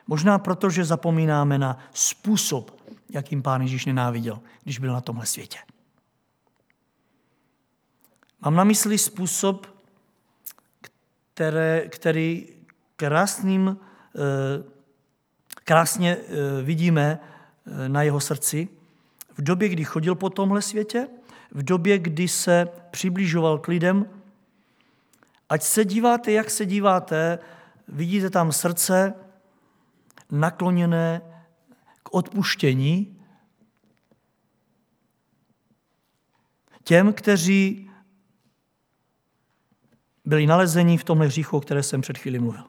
Možná 0.07 0.39
proto, 0.39 0.69
že 0.69 0.85
zapomínáme 0.85 1.57
na 1.57 1.79
způsob, 1.93 2.81
jakým 3.09 3.41
Pán 3.41 3.61
Ježíš 3.61 3.85
nenáviděl, 3.85 4.39
když 4.63 4.79
byl 4.79 4.93
na 4.93 5.01
tomhle 5.01 5.25
světě. 5.25 5.57
Mám 8.41 8.55
na 8.55 8.63
mysli 8.63 8.97
způsob, 8.97 9.67
které, 11.33 11.87
který 11.89 12.47
krásným, 12.95 13.77
eh, 14.15 14.63
krásně 15.63 16.17
eh, 16.17 16.61
vidíme 16.63 17.19
eh, 17.19 17.89
na 17.89 18.03
jeho 18.03 18.19
srdci 18.19 18.67
v 19.37 19.41
době, 19.41 19.69
kdy 19.69 19.83
chodil 19.83 20.15
po 20.15 20.29
tomhle 20.29 20.61
světě, 20.61 21.07
v 21.51 21.63
době, 21.63 21.99
kdy 21.99 22.27
se 22.27 22.67
přibližoval 22.91 23.59
k 23.59 23.67
lidem. 23.67 24.05
Ať 25.49 25.63
se 25.63 25.85
díváte, 25.85 26.31
jak 26.31 26.49
se 26.49 26.65
díváte, 26.65 27.39
vidíte 27.87 28.29
tam 28.29 28.51
srdce 28.51 29.13
nakloněné 30.31 31.21
k 32.03 32.13
odpuštění 32.13 33.21
těm, 36.83 37.13
kteří 37.13 37.91
byli 40.25 40.47
nalezeni 40.47 40.97
v 40.97 41.03
tomhle 41.03 41.27
hříchu, 41.27 41.57
o 41.57 41.61
které 41.61 41.83
jsem 41.83 42.01
před 42.01 42.17
chvíli 42.17 42.39
mluvil. 42.39 42.63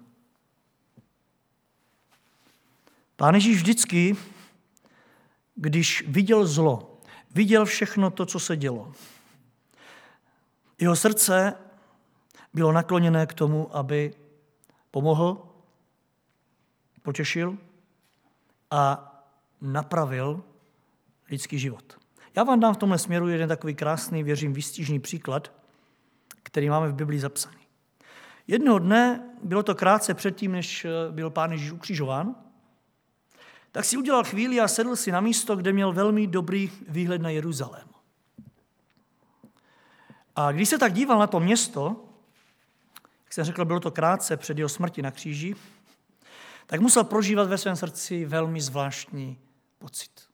Pán 3.17 3.35
Ježíš 3.35 3.57
vždycky, 3.57 4.17
když 5.55 6.05
viděl 6.09 6.47
zlo, 6.47 7.01
viděl 7.35 7.65
všechno 7.65 8.11
to, 8.11 8.27
co 8.27 8.41
se 8.41 8.57
dělo, 8.57 8.93
jeho 10.79 10.97
srdce 10.97 11.66
bylo 12.57 12.73
nakloněné 12.73 13.27
k 13.27 13.35
tomu, 13.35 13.77
aby 13.77 14.15
pomohl, 14.91 15.47
potěšil 17.03 17.59
a 18.71 19.13
napravil 19.61 20.43
lidský 21.31 21.59
život. 21.59 21.99
Já 22.37 22.43
vám 22.45 22.61
dám 22.61 22.75
v 22.75 22.77
tomhle 22.77 22.99
směru 22.99 23.29
jeden 23.29 23.49
takový 23.49 23.75
krásný, 23.75 24.23
věřím, 24.23 24.53
výstižný 24.53 25.01
příklad, 25.01 25.53
který 26.43 26.69
máme 26.71 26.89
v 26.89 26.95
Biblii 26.95 27.21
zapsaný. 27.21 27.61
Jednoho 28.47 28.79
dne, 28.79 29.31
bylo 29.43 29.63
to 29.63 29.75
krátce 29.75 30.15
předtím, 30.15 30.53
než 30.53 30.85
eh, 30.85 30.89
byl 31.11 31.31
pán 31.31 31.53
Ježíš 31.53 31.73
ukřižován, 31.73 32.35
tak 33.73 33.85
si 33.85 33.97
udělal 33.97 34.25
chvíli 34.25 34.61
a 34.61 34.69
sedl 34.69 34.97
si 34.97 35.13
na 35.13 35.21
místo, 35.21 35.57
kde 35.57 35.73
měl 35.73 35.93
velmi 35.93 36.27
dobrý 36.27 36.73
výhled 36.89 37.23
na 37.23 37.31
Jeruzalém. 37.31 37.89
A 40.37 40.53
když 40.53 40.69
se 40.69 40.79
tak 40.79 40.93
díval 40.93 41.19
na 41.19 41.27
to 41.27 41.41
město, 41.41 42.06
jak 43.27 43.33
jsem 43.33 43.45
řekl, 43.45 43.65
bylo 43.65 43.81
to 43.81 43.91
krátce 43.91 44.37
před 44.37 44.59
jeho 44.59 44.69
smrti 44.69 45.03
na 45.03 45.11
kříži, 45.11 45.57
tak 46.67 46.81
musel 46.81 47.05
prožívat 47.05 47.49
ve 47.49 47.59
svém 47.59 47.77
srdci 47.77 48.25
velmi 48.25 48.61
zvláštní 48.61 49.39
pocit. 49.79 50.29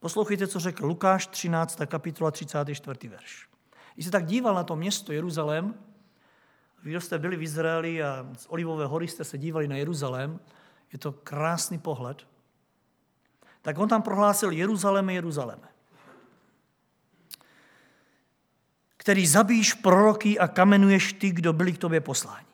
Poslouchejte, 0.00 0.46
co 0.46 0.60
řekl 0.60 0.86
Lukáš 0.86 1.26
13. 1.26 1.78
kapitola 1.86 2.30
34. 2.30 3.08
verš. 3.08 3.48
Když 3.94 4.04
se 4.06 4.12
tak 4.12 4.26
díval 4.26 4.54
na 4.54 4.64
to 4.64 4.76
město 4.76 5.12
Jeruzalém, 5.12 5.74
vy, 6.82 7.00
jste 7.00 7.18
byli 7.18 7.36
v 7.36 7.42
Izraeli 7.42 8.02
a 8.02 8.26
z 8.38 8.46
Olivové 8.48 8.86
hory 8.86 9.08
jste 9.08 9.24
se 9.24 9.38
dívali 9.38 9.68
na 9.68 9.76
Jeruzalém, 9.76 10.40
je 10.92 10.98
to 10.98 11.12
krásný 11.12 11.78
pohled, 11.78 12.26
tak 13.62 13.78
on 13.78 13.88
tam 13.88 14.02
prohlásil 14.02 14.50
Jeruzalém, 14.50 15.10
Jeruzalém, 15.10 15.60
který 19.08 19.26
zabíš 19.26 19.74
proroky 19.74 20.38
a 20.38 20.48
kamenuješ 20.48 21.12
ty, 21.12 21.30
kdo 21.30 21.52
byli 21.52 21.72
k 21.72 21.78
tobě 21.78 22.00
posláni. 22.00 22.46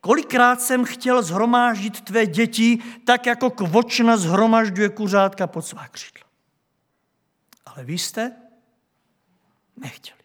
Kolikrát 0.00 0.60
jsem 0.60 0.84
chtěl 0.84 1.22
zhromáždit 1.22 2.00
tvé 2.00 2.26
děti, 2.26 2.78
tak 3.04 3.26
jako 3.26 3.50
kvočna 3.50 4.16
zhromažďuje 4.16 4.88
kuřátka 4.88 5.46
pod 5.46 5.62
svá 5.62 5.88
křídla. 5.88 6.26
Ale 7.66 7.84
vy 7.84 7.98
jste 7.98 8.32
nechtěli. 9.76 10.20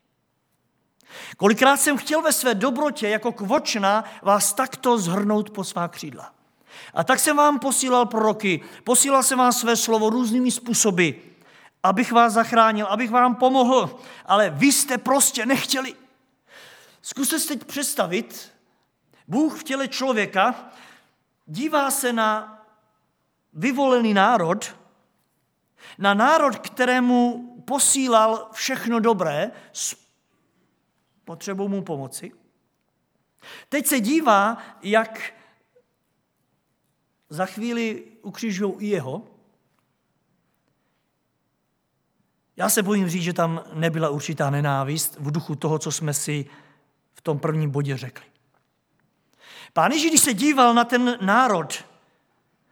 Kolikrát 1.37 1.77
jsem 1.77 1.97
chtěl 1.97 2.21
ve 2.21 2.33
své 2.33 2.55
dobrotě 2.55 3.09
jako 3.09 3.31
kvočna 3.31 4.03
vás 4.21 4.53
takto 4.53 4.97
zhrnout 4.97 5.49
po 5.49 5.63
svá 5.63 5.87
křídla. 5.87 6.33
A 6.93 7.03
tak 7.03 7.19
jsem 7.19 7.37
vám 7.37 7.59
posílal 7.59 8.05
proroky, 8.05 8.61
posílal 8.83 9.23
jsem 9.23 9.37
vám 9.37 9.53
své 9.53 9.75
slovo 9.75 10.09
různými 10.09 10.51
způsoby, 10.51 11.34
abych 11.85 12.11
vás 12.11 12.33
zachránil, 12.33 12.85
abych 12.85 13.11
vám 13.11 13.35
pomohl, 13.35 13.99
ale 14.25 14.49
vy 14.49 14.71
jste 14.71 14.97
prostě 14.97 15.45
nechtěli. 15.45 15.95
Zkuste 17.01 17.39
si 17.39 17.47
teď 17.47 17.63
představit, 17.63 18.53
Bůh 19.27 19.59
v 19.59 19.63
těle 19.63 19.87
člověka 19.87 20.71
dívá 21.45 21.91
se 21.91 22.13
na 22.13 22.61
vyvolený 23.53 24.13
národ, 24.13 24.75
na 25.97 26.13
národ, 26.13 26.59
kterému 26.59 27.47
posílal 27.65 28.49
všechno 28.51 28.99
dobré 28.99 29.51
s 29.73 29.95
potřebou 31.25 31.67
mu 31.67 31.81
pomoci. 31.81 32.31
Teď 33.69 33.85
se 33.85 33.99
dívá, 33.99 34.57
jak 34.81 35.33
za 37.29 37.45
chvíli 37.45 38.03
ukřižují 38.21 38.73
i 38.79 38.87
jeho. 38.87 39.34
Já 42.57 42.69
se 42.69 42.83
bojím 42.83 43.09
říct, 43.09 43.23
že 43.23 43.33
tam 43.33 43.63
nebyla 43.73 44.09
určitá 44.09 44.49
nenávist 44.49 45.17
v 45.19 45.31
duchu 45.31 45.55
toho, 45.55 45.79
co 45.79 45.91
jsme 45.91 46.13
si 46.13 46.45
v 47.13 47.21
tom 47.21 47.39
prvním 47.39 47.69
bodě 47.69 47.97
řekli. 47.97 48.25
Pán 49.73 49.91
Ježíš, 49.91 50.11
když 50.11 50.21
se 50.21 50.33
díval 50.33 50.73
na 50.73 50.83
ten 50.83 51.17
národ, 51.21 51.83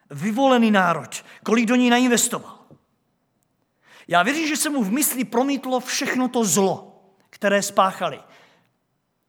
vyvolený 0.09 0.71
národ, 0.71 1.25
kolik 1.43 1.65
do 1.65 1.75
ní 1.75 1.89
nainvestoval, 1.89 2.59
já 4.07 4.23
věřím, 4.23 4.47
že 4.47 4.57
se 4.57 4.69
mu 4.69 4.83
v 4.83 4.91
mysli 4.91 5.23
promítlo 5.23 5.79
všechno 5.79 6.27
to 6.27 6.45
zlo, 6.45 7.03
které 7.29 7.61
spáchali. 7.61 8.19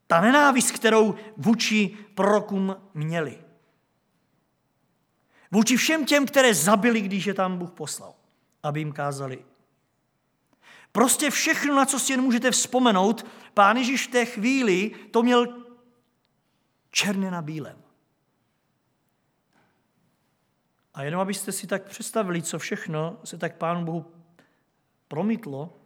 Ta 0.07 0.21
nenávist, 0.21 0.71
kterou 0.71 1.15
vůči 1.37 1.97
prorokům 2.15 2.77
měli. 2.95 3.39
Vůči 5.51 5.77
všem 5.77 6.05
těm, 6.05 6.27
které 6.27 6.55
zabili, 6.55 7.01
když 7.01 7.27
je 7.27 7.35
tam 7.35 7.59
Bůh 7.59 7.71
poslal, 7.71 8.15
aby 8.63 8.81
jim 8.81 8.93
kázali. 8.93 9.45
Prostě 10.95 11.31
všechno, 11.31 11.75
na 11.75 11.85
co 11.85 11.99
si 11.99 12.13
jen 12.13 12.21
můžete 12.21 12.51
vzpomenout, 12.51 13.27
pán 13.55 13.77
Ježíš 13.77 14.07
v 14.07 14.11
té 14.11 14.25
chvíli 14.25 14.91
to 15.11 15.23
měl 15.23 15.47
černé 16.91 17.31
na 17.31 17.43
bílém. 17.43 17.77
A 20.95 21.03
jenom 21.03 21.21
abyste 21.21 21.53
si 21.53 21.67
tak 21.67 21.83
představili, 21.89 22.43
co 22.43 22.59
všechno 22.59 23.19
se 23.25 23.39
tak 23.39 23.57
Pánu 23.57 23.85
Bohu 23.85 24.07
promítlo, 25.09 25.77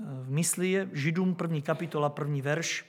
eh, 0.00 0.04
v 0.04 0.30
mysli 0.30 0.70
je 0.70 0.90
Židům 0.92 1.34
první 1.34 1.62
kapitola, 1.62 2.08
první 2.08 2.42
verš. 2.42 2.86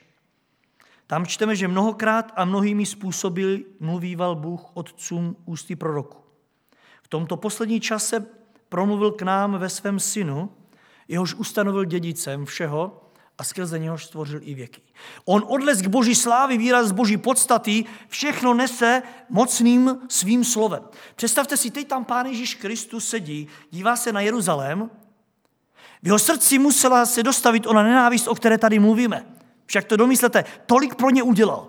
Tam 1.06 1.26
čteme, 1.26 1.56
že 1.56 1.68
mnohokrát 1.68 2.32
a 2.36 2.44
mnohými 2.44 2.86
způsoby 2.86 3.56
mluvíval 3.80 4.34
Bůh 4.34 4.70
otcům 4.74 5.36
ústy 5.44 5.76
proroku. 5.76 6.18
V 7.02 7.08
tomto 7.08 7.36
poslední 7.36 7.80
čase 7.80 8.26
promluvil 8.68 9.12
k 9.12 9.22
nám 9.22 9.58
ve 9.58 9.68
svém 9.68 10.00
synu, 10.00 10.50
jehož 11.10 11.34
ustanovil 11.34 11.84
dědicem 11.84 12.46
všeho 12.46 13.00
a 13.38 13.44
skrze 13.44 13.78
něhož 13.78 14.04
stvořil 14.04 14.40
i 14.42 14.54
věky. 14.54 14.82
On 15.24 15.44
odlesk 15.46 15.86
boží 15.86 16.14
slávy, 16.14 16.58
výraz 16.58 16.92
boží 16.92 17.16
podstaty, 17.16 17.84
všechno 18.08 18.54
nese 18.54 19.02
mocným 19.28 19.98
svým 20.08 20.44
slovem. 20.44 20.82
Představte 21.16 21.56
si, 21.56 21.70
teď 21.70 21.88
tam 21.88 22.04
Pán 22.04 22.26
Ježíš 22.26 22.54
Kristus 22.54 23.08
sedí, 23.08 23.48
dívá 23.70 23.96
se 23.96 24.12
na 24.12 24.20
Jeruzalém 24.20 24.90
V 26.02 26.06
jeho 26.06 26.18
srdci 26.18 26.58
musela 26.58 27.06
se 27.06 27.22
dostavit 27.22 27.66
ona 27.66 27.82
nenávist, 27.82 28.28
o 28.28 28.34
které 28.34 28.58
tady 28.58 28.78
mluvíme. 28.78 29.26
Však 29.66 29.84
to 29.84 29.96
domyslete, 29.96 30.44
tolik 30.66 30.94
pro 30.94 31.10
ně 31.10 31.22
udělal. 31.22 31.68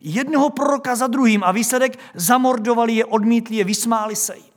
Jednoho 0.00 0.50
proroka 0.50 0.96
za 0.96 1.06
druhým 1.06 1.44
a 1.44 1.52
výsledek 1.52 1.98
zamordovali 2.14 2.92
je, 2.92 3.04
odmítli 3.04 3.56
je, 3.56 3.64
vysmáli 3.64 4.16
se 4.16 4.36
jim. 4.36 4.52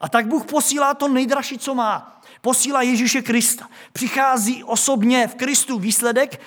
A 0.00 0.08
tak 0.08 0.26
Bůh 0.26 0.44
posílá 0.44 0.94
to 0.94 1.08
nejdražší, 1.08 1.58
co 1.58 1.74
má. 1.74 2.17
Posílá 2.40 2.82
Ježíše 2.82 3.22
Krista. 3.22 3.68
Přichází 3.92 4.64
osobně 4.64 5.28
v 5.28 5.34
Kristu 5.34 5.78
výsledek. 5.78 6.40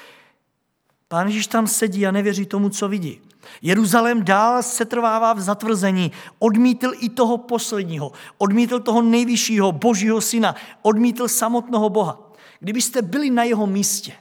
Pán 1.08 1.28
Ježíš 1.28 1.48
tam 1.48 1.68
sedí 1.68 2.08
a 2.08 2.12
nevěří 2.12 2.46
tomu, 2.46 2.70
co 2.70 2.90
vidí. 2.90 3.22
Jeruzalém 3.62 4.26
dál 4.26 4.64
se 4.64 4.86
trvává 4.86 5.34
v 5.34 5.42
zatvrzení. 5.42 6.12
Odmítl 6.40 6.92
i 7.00 7.10
toho 7.10 7.38
posledního. 7.38 8.12
Odmítl 8.38 8.80
toho 8.80 9.02
nejvyššího 9.02 9.72
božího 9.72 10.22
syna. 10.22 10.56
Odmítl 10.82 11.28
samotného 11.28 11.90
Boha. 11.90 12.32
Kdybyste 12.60 13.02
byli 13.02 13.30
na 13.30 13.44
jeho 13.44 13.68
místě, 13.68 14.14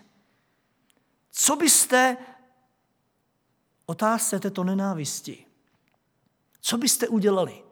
co 1.32 1.56
byste 1.56 2.16
otázce 3.86 4.40
této 4.40 4.64
nenávisti, 4.64 5.44
co 6.60 6.78
byste 6.78 7.08
udělali? 7.08 7.62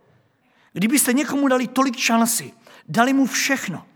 Kdybyste 0.73 1.13
někomu 1.13 1.49
dali 1.49 1.67
tolik 1.67 1.97
šanci, 1.97 2.53
dali 2.89 3.13
mu 3.13 3.27
všechno, 3.27 3.87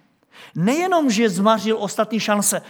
nejenom, 0.55 1.11
že 1.11 1.31
zmařil 1.31 1.77
ostatní 1.81 2.21
šance, 2.21 2.63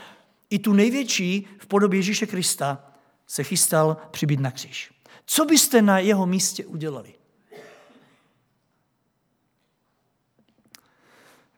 i 0.50 0.58
tu 0.58 0.72
největší 0.72 1.48
v 1.58 1.66
podobě 1.66 1.98
Ježíše 1.98 2.26
Krista 2.26 2.84
se 3.26 3.44
chystal 3.44 3.96
přibít 4.10 4.40
na 4.40 4.50
kříž. 4.50 4.92
Co 5.26 5.44
byste 5.44 5.82
na 5.82 5.98
jeho 5.98 6.26
místě 6.26 6.66
udělali? 6.66 7.14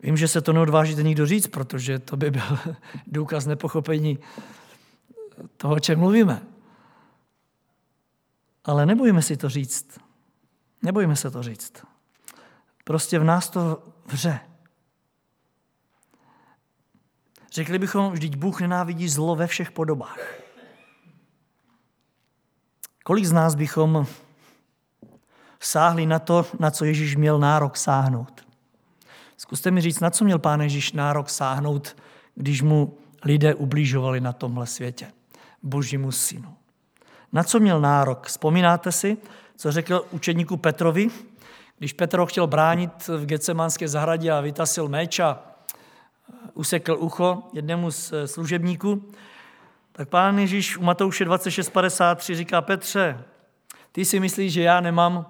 Vím, 0.00 0.16
že 0.16 0.29
se 0.29 0.40
to 0.40 0.53
neodvážíte 0.53 1.03
nikdo 1.03 1.27
říct, 1.27 1.46
protože 1.46 1.98
to 1.98 2.16
by 2.16 2.31
byl 2.31 2.59
důkaz 3.07 3.46
nepochopení 3.46 4.18
toho, 5.57 5.74
o 5.74 5.81
čem 5.81 5.98
mluvíme. 5.98 6.46
Ale 8.64 8.87
nebojíme 8.87 9.22
si 9.22 9.37
to 9.37 9.48
říct. 9.48 9.98
Nebojíme 10.83 11.16
se 11.16 11.31
to 11.31 11.42
říct. 11.42 11.72
Prostě 12.85 13.18
v 13.18 13.24
nás 13.24 13.50
to 13.50 13.83
vře. 14.07 14.40
Řekli 17.55 17.79
bychom, 17.79 18.12
vždyť 18.12 18.37
Bůh 18.37 18.61
nenávidí 18.61 19.09
zlo 19.09 19.37
ve 19.37 19.47
všech 19.47 19.71
podobách. 19.71 20.19
Kolik 23.05 23.25
z 23.25 23.33
nás 23.33 23.55
bychom 23.55 24.07
sáhli 25.61 26.07
na 26.07 26.19
to, 26.19 26.47
na 26.59 26.71
co 26.71 26.85
Ježíš 26.85 27.17
měl 27.17 27.38
nárok 27.38 27.77
sáhnout? 27.77 28.47
Zkuste 29.37 29.71
mi 29.71 29.81
říct, 29.81 30.01
na 30.01 30.11
co 30.11 30.25
měl 30.25 30.38
Pán 30.38 30.61
Ježíš 30.61 30.93
nárok 30.93 31.31
sáhnout, 31.31 31.97
když 32.35 32.62
mu 32.62 32.99
lidé 33.25 33.55
ublížovali 33.55 34.21
na 34.21 34.33
tomhle 34.33 34.67
světě, 34.67 35.12
božímu 35.62 36.12
synu. 36.12 36.55
Na 37.33 37.43
co 37.43 37.61
měl 37.61 37.81
nárok? 37.81 38.27
Vzpomínáte 38.27 38.93
si, 38.93 39.17
co 39.57 39.73
řekl 39.73 40.07
učedníku 40.11 40.57
Petrovi, 40.57 41.11
když 41.79 41.93
Petr 41.93 42.19
ho 42.19 42.27
chtěl 42.27 42.47
bránit 42.47 43.09
v 43.09 43.27
Getsemanské 43.27 43.88
zahradě 43.88 44.33
a 44.33 44.40
vytasil 44.40 44.88
meč 44.88 45.21
a 45.21 45.54
usekl 46.55 46.97
ucho 47.01 47.43
jednému 47.53 47.91
z 47.91 48.13
služebníků, 48.27 49.11
tak 49.93 50.09
pán 50.09 50.39
Ježíš 50.39 50.77
u 50.77 50.83
Matouše 50.83 51.25
26.53 51.25 52.35
říká, 52.35 52.63
Petře, 52.63 53.25
ty 53.93 54.05
si 54.05 54.21
myslíš, 54.21 54.53
že 54.53 54.63
já 54.63 54.81
nemám 54.81 55.27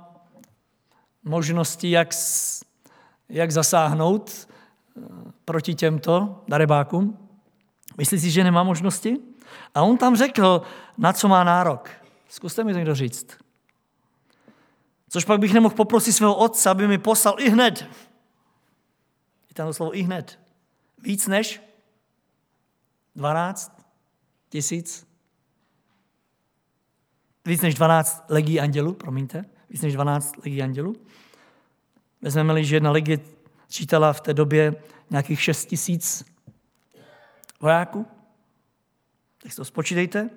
možnosti, 1.25 1.91
jak, 1.91 2.09
jak 3.29 3.51
zasáhnout 3.51 4.31
eh, 4.31 5.01
proti 5.45 5.75
těmto 5.75 6.45
darebákům? 6.49 7.19
Myslíš 7.99 8.21
si, 8.21 8.31
že 8.31 8.45
nemá 8.45 8.63
možnosti? 8.63 9.17
A 9.75 9.83
on 9.83 9.97
tam 9.97 10.17
řekl, 10.17 10.63
na 10.99 11.13
co 11.13 11.29
má 11.29 11.45
nárok. 11.45 11.91
Zkuste 12.29 12.65
mi 12.65 12.73
to 12.73 12.79
někdo 12.79 12.95
říct. 12.95 13.39
Což 15.09 15.25
pak 15.25 15.41
bych 15.41 15.53
nemohl 15.53 15.75
poprosit 15.75 16.13
svého 16.13 16.35
otce, 16.35 16.71
aby 16.71 16.89
mi 16.89 16.99
poslal 16.99 17.35
i 17.39 17.51
hned. 17.51 17.83
Je 19.49 19.55
tam 19.55 19.67
to 19.67 19.75
slovo 19.75 19.97
i 19.97 20.03
hned. 20.03 20.44
Víc 21.05 21.27
než 21.27 21.63
12 23.17 23.87
tisíc. 24.49 25.07
Víc 27.45 27.61
než 27.61 27.75
12 27.75 28.25
legí 28.29 28.61
andělů, 28.61 28.95
promiňte. 28.95 29.45
Víc 29.71 29.83
než 29.83 29.93
12 29.93 30.37
legí 30.37 30.63
andělů. 30.63 30.97
Vezmeme-li, 32.23 32.65
že 32.65 32.77
jedna 32.77 32.91
legie 32.91 33.19
čítala 33.69 34.13
v 34.13 34.21
té 34.21 34.35
době 34.35 34.83
nějakých 35.11 35.43
6 35.43 35.67
tisíc 35.67 36.25
vojáků, 37.61 38.07
tak 39.39 39.53
si 39.53 39.57
to 39.57 39.65
spočítejte. 39.65 40.31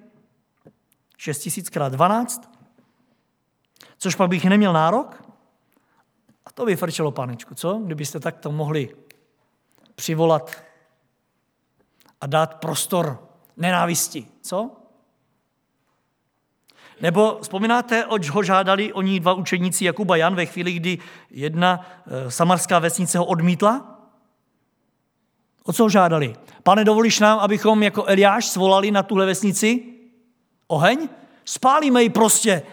6 1.17 1.39
tisíc 1.39 1.69
krát 1.69 1.89
12. 1.89 2.51
Což 3.97 4.15
pak 4.15 4.29
bych 4.29 4.45
neměl 4.45 4.73
nárok. 4.73 5.23
A 6.45 6.51
to 6.51 6.65
by 6.65 6.75
frčelo, 6.75 7.11
panečku, 7.11 7.55
co? 7.55 7.81
Kdybyste 7.85 8.19
takto 8.19 8.51
mohli 8.51 9.06
přivolat 9.97 10.63
a 12.21 12.27
dát 12.27 12.55
prostor 12.55 13.29
nenávisti. 13.57 14.27
Co? 14.41 14.71
Nebo 17.01 17.39
vzpomínáte, 17.41 18.05
oč 18.05 18.29
ho 18.29 18.43
žádali 18.43 18.93
oni 18.93 19.19
dva 19.19 19.33
učeníci 19.33 19.85
Jakuba 19.85 20.15
Jan 20.15 20.35
ve 20.35 20.45
chvíli, 20.45 20.73
kdy 20.73 20.97
jedna 21.29 21.89
e, 22.07 22.31
samarská 22.31 22.79
vesnice 22.79 23.17
ho 23.17 23.25
odmítla? 23.25 23.99
O 25.63 25.73
co 25.73 25.83
ho 25.83 25.89
žádali? 25.89 26.35
Pane, 26.63 26.85
dovolíš 26.85 27.19
nám, 27.19 27.39
abychom 27.39 27.83
jako 27.83 28.05
Eliáš 28.05 28.45
svolali 28.45 28.91
na 28.91 29.03
tuhle 29.03 29.25
vesnici 29.25 29.83
oheň? 30.67 31.09
Spálíme 31.45 32.03
ji 32.03 32.09
prostě. 32.09 32.63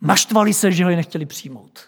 Naštvali 0.00 0.54
se, 0.54 0.72
že 0.72 0.84
ho 0.84 0.90
nechtěli 0.90 1.26
přijmout. 1.26 1.80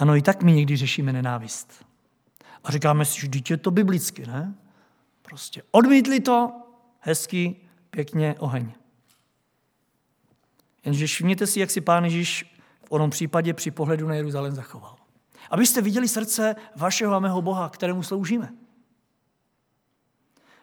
Ano, 0.00 0.16
i 0.16 0.22
tak 0.22 0.42
my 0.42 0.52
někdy 0.52 0.76
řešíme 0.76 1.12
nenávist. 1.12 1.86
A 2.64 2.72
říkáme 2.72 3.04
si, 3.04 3.20
že 3.20 3.28
dítě 3.28 3.54
je 3.54 3.58
to 3.58 3.70
biblicky, 3.70 4.26
ne? 4.26 4.54
Prostě 5.22 5.62
odmítli 5.70 6.20
to, 6.20 6.52
hezký, 7.00 7.56
pěkně 7.90 8.34
oheň. 8.38 8.72
Jenže 10.84 11.06
všimněte 11.06 11.46
si, 11.46 11.60
jak 11.60 11.70
si 11.70 11.80
pán 11.80 12.04
Ježíš 12.04 12.56
v 12.84 12.90
onom 12.92 13.10
případě 13.10 13.54
při 13.54 13.70
pohledu 13.70 14.08
na 14.08 14.14
Jeruzalém 14.14 14.54
zachoval. 14.54 14.96
Abyste 15.50 15.82
viděli 15.82 16.08
srdce 16.08 16.56
vašeho 16.76 17.14
a 17.14 17.18
mého 17.18 17.42
Boha, 17.42 17.68
kterému 17.68 18.02
sloužíme. 18.02 18.52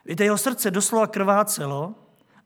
Víte, 0.04 0.24
jeho 0.24 0.38
srdce 0.38 0.70
doslova 0.70 1.06
krvácelo 1.06 1.94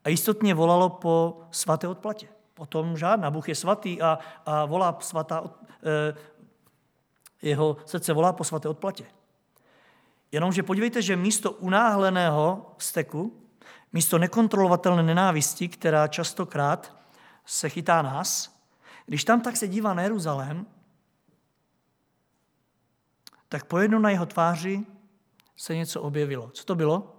a 0.04 0.08
jistotně 0.08 0.54
volalo 0.54 0.88
po 0.88 1.40
svaté 1.50 1.88
odplatě. 1.88 2.28
Potom 2.54 2.96
žádná. 2.96 3.30
Bůh 3.30 3.48
je 3.48 3.54
svatý 3.54 4.02
a, 4.02 4.18
a 4.46 4.64
volá 4.64 4.98
svatá, 5.00 5.44
eh, 5.82 6.14
jeho 7.42 7.76
srdce 7.86 8.12
volá 8.12 8.32
po 8.32 8.44
svaté 8.44 8.68
odplatě. 8.68 9.04
Jenomže 10.32 10.62
podívejte, 10.62 11.02
že 11.02 11.16
místo 11.16 11.52
unáhleného 11.52 12.74
steku, 12.78 13.48
místo 13.92 14.18
nekontrolovatelné 14.18 15.02
nenávisti, 15.02 15.68
která 15.68 16.08
častokrát 16.08 16.96
se 17.46 17.68
chytá 17.68 18.02
nás, 18.02 18.58
když 19.06 19.24
tam 19.24 19.40
tak 19.40 19.56
se 19.56 19.68
dívá 19.68 19.94
na 19.94 20.02
Jeruzalém, 20.02 20.66
tak 23.48 23.64
pojednou 23.64 23.98
na 23.98 24.10
jeho 24.10 24.26
tváři 24.26 24.86
se 25.56 25.76
něco 25.76 26.02
objevilo. 26.02 26.50
Co 26.50 26.64
to 26.64 26.74
bylo? 26.74 27.16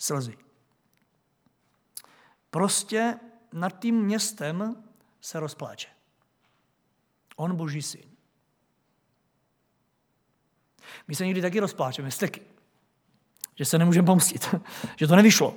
Slzy. 0.00 0.38
Prostě 2.50 3.18
nad 3.52 3.80
tím 3.80 4.04
městem 4.04 4.84
se 5.20 5.40
rozpláče. 5.40 5.88
On 7.36 7.56
boží 7.56 7.82
syn. 7.82 8.13
My 11.08 11.14
se 11.14 11.26
někdy 11.26 11.42
taky 11.42 11.60
rozpláčeme, 11.60 12.10
steky. 12.10 12.40
Že 13.54 13.64
se 13.64 13.78
nemůžeme 13.78 14.06
pomstit, 14.06 14.54
že 14.96 15.06
to 15.06 15.16
nevyšlo. 15.16 15.54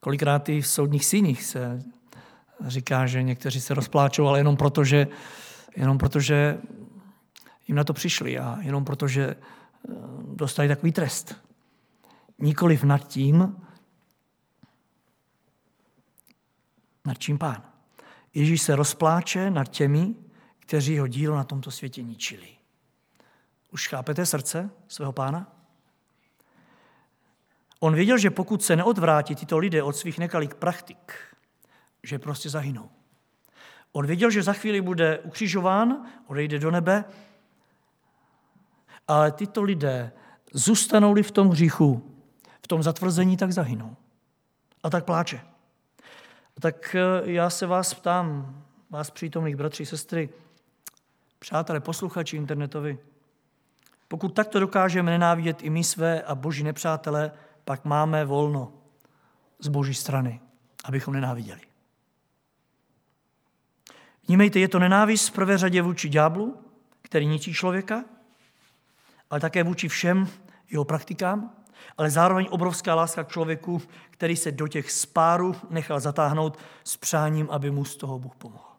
Kolikrát 0.00 0.48
i 0.48 0.60
v 0.60 0.66
soudních 0.66 1.04
síních 1.04 1.44
se 1.44 1.82
říká, 2.66 3.06
že 3.06 3.22
někteří 3.22 3.60
se 3.60 3.74
rozpláčou, 3.74 4.26
ale 4.26 4.40
jenom 4.40 4.56
proto, 4.56 4.84
že, 4.84 5.08
jenom 5.76 5.98
proto, 5.98 6.20
že 6.20 6.58
jim 7.68 7.76
na 7.76 7.84
to 7.84 7.92
přišli 7.92 8.38
a 8.38 8.58
jenom 8.60 8.84
proto, 8.84 9.08
že 9.08 9.24
eh, 9.24 9.92
dostali 10.34 10.68
takový 10.68 10.92
trest. 10.92 11.36
Nikoliv 12.38 12.84
nad 12.84 13.08
tím, 13.08 13.56
nad 17.04 17.18
čím 17.18 17.38
pán. 17.38 17.62
Ježíš 18.34 18.62
se 18.62 18.76
rozpláče 18.76 19.50
nad 19.50 19.68
těmi, 19.68 20.14
kteří 20.58 20.98
ho 20.98 21.06
dílo 21.06 21.36
na 21.36 21.44
tomto 21.44 21.70
světě 21.70 22.02
ničili. 22.02 22.48
Už 23.74 23.88
chápete 23.88 24.26
srdce 24.26 24.70
svého 24.88 25.12
pána? 25.12 25.52
On 27.80 27.94
věděl, 27.94 28.18
že 28.18 28.30
pokud 28.30 28.62
se 28.62 28.76
neodvrátí 28.76 29.34
tyto 29.34 29.58
lidé 29.58 29.82
od 29.82 29.96
svých 29.96 30.18
nekalých 30.18 30.54
praktik, 30.54 31.12
že 32.02 32.18
prostě 32.18 32.50
zahynou. 32.50 32.90
On 33.92 34.06
věděl, 34.06 34.30
že 34.30 34.42
za 34.42 34.52
chvíli 34.52 34.80
bude 34.80 35.18
ukřižován, 35.18 36.06
odejde 36.26 36.58
do 36.58 36.70
nebe, 36.70 37.04
ale 39.08 39.32
tyto 39.32 39.62
lidé 39.62 40.12
zůstanou-li 40.52 41.22
v 41.22 41.30
tom 41.30 41.48
hříchu, 41.48 42.14
v 42.62 42.66
tom 42.66 42.82
zatvrzení, 42.82 43.36
tak 43.36 43.52
zahynou. 43.52 43.96
A 44.82 44.90
tak 44.90 45.04
pláče. 45.04 45.40
Tak 46.60 46.94
eh, 46.94 47.30
já 47.30 47.50
se 47.50 47.66
vás 47.66 47.94
ptám, 47.94 48.62
vás 48.90 49.10
přítomných 49.10 49.56
bratři, 49.56 49.86
sestry, 49.86 50.28
přátelé, 51.38 51.80
posluchači 51.80 52.36
internetovi, 52.36 52.98
pokud 54.14 54.34
takto 54.34 54.60
dokážeme 54.60 55.10
nenávidět 55.10 55.62
i 55.62 55.70
my 55.70 55.84
své 55.84 56.22
a 56.22 56.34
boží 56.34 56.62
nepřátele, 56.62 57.32
pak 57.64 57.84
máme 57.84 58.24
volno 58.24 58.72
z 59.58 59.68
boží 59.68 59.94
strany, 59.94 60.40
abychom 60.84 61.14
nenáviděli. 61.14 61.60
Vnímejte, 64.28 64.58
je 64.58 64.68
to 64.68 64.78
nenávist 64.78 65.28
v 65.28 65.32
prvé 65.32 65.58
řadě 65.58 65.82
vůči 65.82 66.08
ďáblu, 66.08 66.56
který 67.02 67.26
ničí 67.26 67.54
člověka, 67.54 68.04
ale 69.30 69.40
také 69.40 69.62
vůči 69.62 69.88
všem 69.88 70.28
jeho 70.70 70.84
praktikám, 70.84 71.50
ale 71.98 72.10
zároveň 72.10 72.46
obrovská 72.50 72.94
láska 72.94 73.24
k 73.24 73.32
člověku, 73.32 73.82
který 74.10 74.36
se 74.36 74.52
do 74.52 74.68
těch 74.68 74.90
spárů 74.92 75.56
nechal 75.70 76.00
zatáhnout 76.00 76.58
s 76.84 76.96
přáním, 76.96 77.48
aby 77.50 77.70
mu 77.70 77.84
z 77.84 77.96
toho 77.96 78.18
Bůh 78.18 78.36
pomohl. 78.36 78.76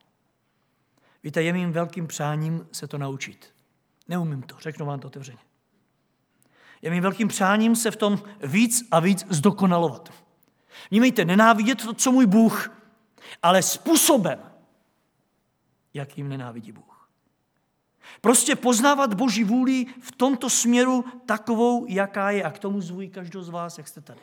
Víte, 1.23 1.43
je 1.43 1.53
mým 1.53 1.71
velkým 1.71 2.07
přáním 2.07 2.67
se 2.71 2.87
to 2.87 2.97
naučit. 2.97 3.54
Neumím 4.07 4.41
to, 4.41 4.55
řeknu 4.59 4.85
vám 4.85 4.99
to 4.99 5.07
otevřeně. 5.07 5.37
Je 6.81 6.91
mým 6.91 7.03
velkým 7.03 7.27
přáním 7.27 7.75
se 7.75 7.91
v 7.91 7.95
tom 7.95 8.19
víc 8.43 8.87
a 8.91 8.99
víc 8.99 9.25
zdokonalovat. 9.29 10.13
Vnímejte, 10.91 11.25
nenávidět 11.25 11.83
to, 11.83 11.93
co 11.93 12.11
můj 12.11 12.25
Bůh, 12.25 12.71
ale 13.43 13.61
způsobem, 13.61 14.39
jakým 15.93 16.29
nenávidí 16.29 16.71
Bůh. 16.71 17.09
Prostě 18.21 18.55
poznávat 18.55 19.13
Boží 19.13 19.43
vůli 19.43 19.85
v 20.01 20.11
tomto 20.11 20.49
směru 20.49 21.05
takovou, 21.25 21.85
jaká 21.89 22.31
je. 22.31 22.43
A 22.43 22.51
k 22.51 22.59
tomu 22.59 22.81
zvují 22.81 23.09
každou 23.09 23.43
z 23.43 23.49
vás, 23.49 23.77
jak 23.77 23.87
jste 23.87 24.01
tady. 24.01 24.19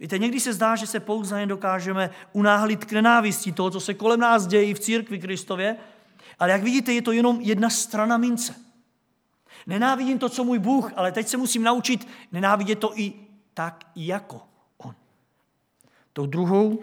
Víte, 0.00 0.18
někdy 0.18 0.40
se 0.40 0.52
zdá, 0.52 0.76
že 0.76 0.86
se 0.86 1.00
pouze 1.00 1.34
nedokážeme 1.34 2.10
unáhlit 2.32 2.84
k 2.84 2.92
nenávisti 2.92 3.52
toho, 3.52 3.70
co 3.70 3.80
se 3.80 3.94
kolem 3.94 4.20
nás 4.20 4.46
děje 4.46 4.74
v 4.74 4.80
církvi 4.80 5.18
Kristově, 5.18 5.76
ale 6.38 6.50
jak 6.50 6.62
vidíte, 6.62 6.92
je 6.92 7.02
to 7.02 7.12
jenom 7.12 7.40
jedna 7.40 7.70
strana 7.70 8.16
mince. 8.16 8.54
Nenávidím 9.66 10.18
to, 10.18 10.28
co 10.28 10.44
můj 10.44 10.58
Bůh, 10.58 10.92
ale 10.96 11.12
teď 11.12 11.28
se 11.28 11.36
musím 11.36 11.62
naučit 11.62 12.08
nenávidět 12.32 12.78
to 12.78 12.98
i 12.98 13.12
tak 13.54 13.84
jako 13.96 14.40
On. 14.78 14.94
Tou 16.12 16.26
druhou 16.26 16.80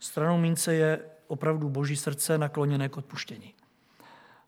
stranou 0.00 0.38
mince 0.38 0.74
je 0.74 1.00
opravdu 1.26 1.68
boží 1.68 1.96
srdce 1.96 2.38
nakloněné 2.38 2.88
k 2.88 2.96
odpuštění. 2.96 3.54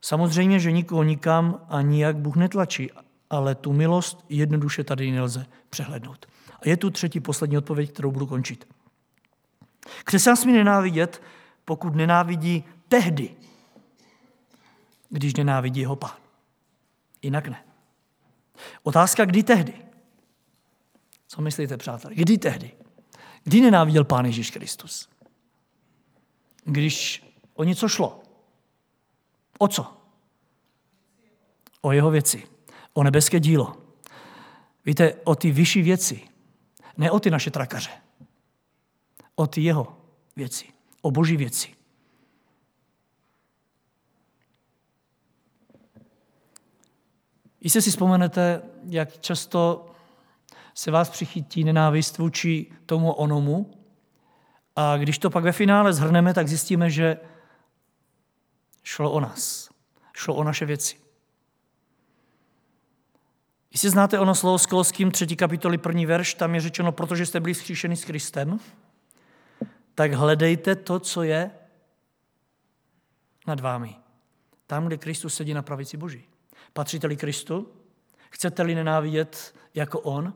Samozřejmě, 0.01 0.59
že 0.59 0.71
nikoho 0.71 1.03
nikam 1.03 1.65
a 1.69 1.81
nijak 1.81 2.17
Bůh 2.17 2.35
netlačí, 2.35 2.91
ale 3.29 3.55
tu 3.55 3.73
milost 3.73 4.25
jednoduše 4.29 4.83
tady 4.83 5.11
nelze 5.11 5.45
přehlednout. 5.69 6.25
A 6.61 6.69
je 6.69 6.77
tu 6.77 6.89
třetí, 6.89 7.19
poslední 7.19 7.57
odpověď, 7.57 7.91
kterou 7.91 8.11
budu 8.11 8.25
končit. 8.25 8.67
Křesťan 10.03 10.35
smí 10.35 10.53
nenávidět, 10.53 11.21
pokud 11.65 11.95
nenávidí 11.95 12.63
tehdy, 12.87 13.35
když 15.09 15.33
nenávidí 15.33 15.79
jeho 15.79 15.95
pán. 15.95 16.17
Jinak 17.21 17.47
ne. 17.47 17.65
Otázka, 18.83 19.25
kdy 19.25 19.43
tehdy? 19.43 19.73
Co 21.27 21.41
myslíte, 21.41 21.77
přátelé? 21.77 22.15
Kdy 22.15 22.37
tehdy? 22.37 22.71
Kdy 23.43 23.61
nenáviděl 23.61 24.03
pán 24.03 24.25
Ježíš 24.25 24.51
Kristus? 24.51 25.09
Když 26.63 27.25
o 27.53 27.63
něco 27.63 27.89
šlo. 27.89 28.23
O 29.59 29.67
co? 29.67 29.97
O 31.81 31.91
jeho 31.91 32.11
věci. 32.11 32.47
O 32.93 33.03
nebeské 33.03 33.39
dílo. 33.39 33.77
Víte, 34.85 35.13
o 35.23 35.35
ty 35.35 35.51
vyšší 35.51 35.81
věci. 35.81 36.27
Ne 36.97 37.11
o 37.11 37.19
ty 37.19 37.31
naše 37.31 37.51
trakaře. 37.51 37.91
O 39.35 39.47
ty 39.47 39.61
jeho 39.61 39.97
věci. 40.35 40.67
O 41.01 41.11
boží 41.11 41.37
věci. 41.37 41.76
Jestli 47.61 47.81
si 47.81 47.89
vzpomenete, 47.89 48.61
jak 48.89 49.19
často 49.19 49.91
se 50.73 50.91
vás 50.91 51.09
přichytí 51.09 51.63
nenávist 51.63 52.17
vůči 52.17 52.71
tomu 52.85 53.13
onomu, 53.13 53.73
a 54.75 54.97
když 54.97 55.17
to 55.19 55.29
pak 55.29 55.43
ve 55.43 55.51
finále 55.51 55.93
zhrneme, 55.93 56.33
tak 56.33 56.47
zjistíme, 56.47 56.89
že 56.89 57.17
šlo 58.83 59.11
o 59.11 59.19
nás. 59.19 59.69
Šlo 60.13 60.35
o 60.35 60.43
naše 60.43 60.65
věci. 60.65 60.95
Jestli 63.73 63.89
znáte 63.89 64.19
ono 64.19 64.35
slovo 64.35 64.57
s 64.57 64.65
Koloským, 64.65 65.11
třetí 65.11 65.35
kapitoly, 65.35 65.77
první 65.77 66.05
verš, 66.05 66.33
tam 66.33 66.55
je 66.55 66.61
řečeno, 66.61 66.91
protože 66.91 67.25
jste 67.25 67.39
byli 67.39 67.53
vzkříšeni 67.53 67.95
s 67.95 68.05
Kristem, 68.05 68.59
tak 69.95 70.13
hledejte 70.13 70.75
to, 70.75 70.99
co 70.99 71.23
je 71.23 71.51
nad 73.47 73.59
vámi. 73.59 73.95
Tam, 74.67 74.87
kde 74.87 74.97
Kristus 74.97 75.35
sedí 75.35 75.53
na 75.53 75.61
pravici 75.61 75.97
Boží. 75.97 76.23
Patříte-li 76.77 77.17
Kristu? 77.17 77.67
Chcete-li 78.29 78.75
nenávidět 78.75 79.55
jako 79.73 79.99
On? 79.99 80.33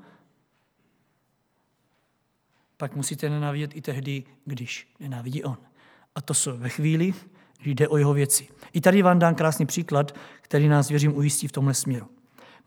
Pak 2.77 2.95
musíte 2.95 3.29
nenávidět 3.29 3.75
i 3.75 3.81
tehdy, 3.81 4.23
když 4.45 4.93
nenávidí 4.99 5.43
On. 5.43 5.57
A 6.15 6.21
to 6.21 6.33
jsou 6.33 6.57
ve 6.57 6.69
chvíli, 6.69 7.13
kdy 7.61 7.71
jde 7.75 7.87
o 7.87 7.97
jeho 7.97 8.13
věci. 8.13 8.47
I 8.73 8.81
tady 8.81 9.01
vám 9.01 9.19
dám 9.19 9.35
krásný 9.35 9.65
příklad, 9.65 10.15
který 10.41 10.67
nás, 10.67 10.89
věřím, 10.89 11.17
ujistí 11.17 11.47
v 11.47 11.51
tomhle 11.51 11.73
směru. 11.73 12.09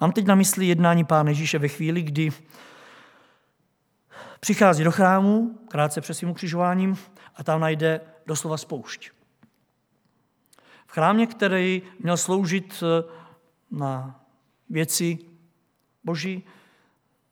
Mám 0.00 0.12
teď 0.12 0.26
na 0.26 0.34
mysli 0.34 0.66
jednání 0.66 1.04
Pána 1.04 1.28
Ježíše 1.28 1.58
ve 1.58 1.68
chvíli, 1.68 2.02
kdy 2.02 2.30
přichází 4.40 4.84
do 4.84 4.92
chrámu, 4.92 5.58
krátce 5.68 6.00
před 6.00 6.14
svým 6.14 6.30
ukřižováním, 6.30 6.96
a 7.36 7.44
tam 7.44 7.60
najde 7.60 8.00
doslova 8.26 8.56
spoušť. 8.56 9.10
V 10.86 10.92
chrámě, 10.92 11.26
který 11.26 11.82
měl 11.98 12.16
sloužit 12.16 12.82
na 13.70 14.20
věci 14.70 15.18
boží, 16.04 16.44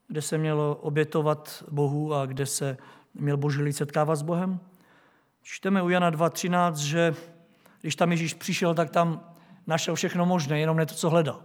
kde 0.08 0.22
se 0.22 0.38
mělo 0.38 0.74
obětovat 0.74 1.64
Bohu 1.70 2.14
a 2.14 2.26
kde 2.26 2.46
se 2.46 2.76
měl 3.14 3.36
boží 3.36 3.62
lid 3.62 3.72
setkávat 3.72 4.16
s 4.16 4.22
Bohem. 4.22 4.60
Čteme 5.42 5.82
u 5.82 5.88
Jana 5.88 6.10
2.13, 6.10 6.74
že 6.74 7.14
když 7.80 7.96
tam 7.96 8.10
Ježíš 8.10 8.34
přišel, 8.34 8.74
tak 8.74 8.90
tam 8.90 9.34
našel 9.66 9.94
všechno 9.94 10.26
možné, 10.26 10.60
jenom 10.60 10.76
ne 10.76 10.86
to, 10.86 10.94
co 10.94 11.10
hledal. 11.10 11.42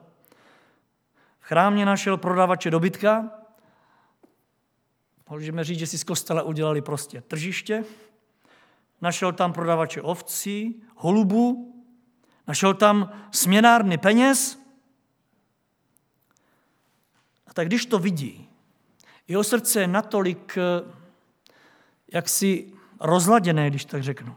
V 1.39 1.45
chrámě 1.45 1.85
našel 1.85 2.17
prodavače 2.17 2.71
dobytka, 2.71 3.29
můžeme 5.29 5.63
říct, 5.63 5.79
že 5.79 5.87
si 5.87 5.97
z 5.97 6.03
kostela 6.03 6.41
udělali 6.41 6.81
prostě 6.81 7.21
tržiště, 7.21 7.83
našel 9.01 9.33
tam 9.33 9.53
prodavače 9.53 10.01
ovcí, 10.01 10.83
holubů, 10.95 11.73
našel 12.47 12.73
tam 12.73 13.11
směnárny 13.31 13.97
peněz, 13.97 14.66
tak 17.57 17.67
když 17.67 17.85
to 17.85 17.99
vidí, 17.99 18.49
jeho 19.27 19.43
srdce 19.43 19.81
je 19.81 19.87
natolik 19.87 20.57
eh, 20.57 20.93
jaksi 22.13 22.73
rozladěné, 22.99 23.69
když 23.69 23.85
tak 23.85 24.03
řeknu, 24.03 24.35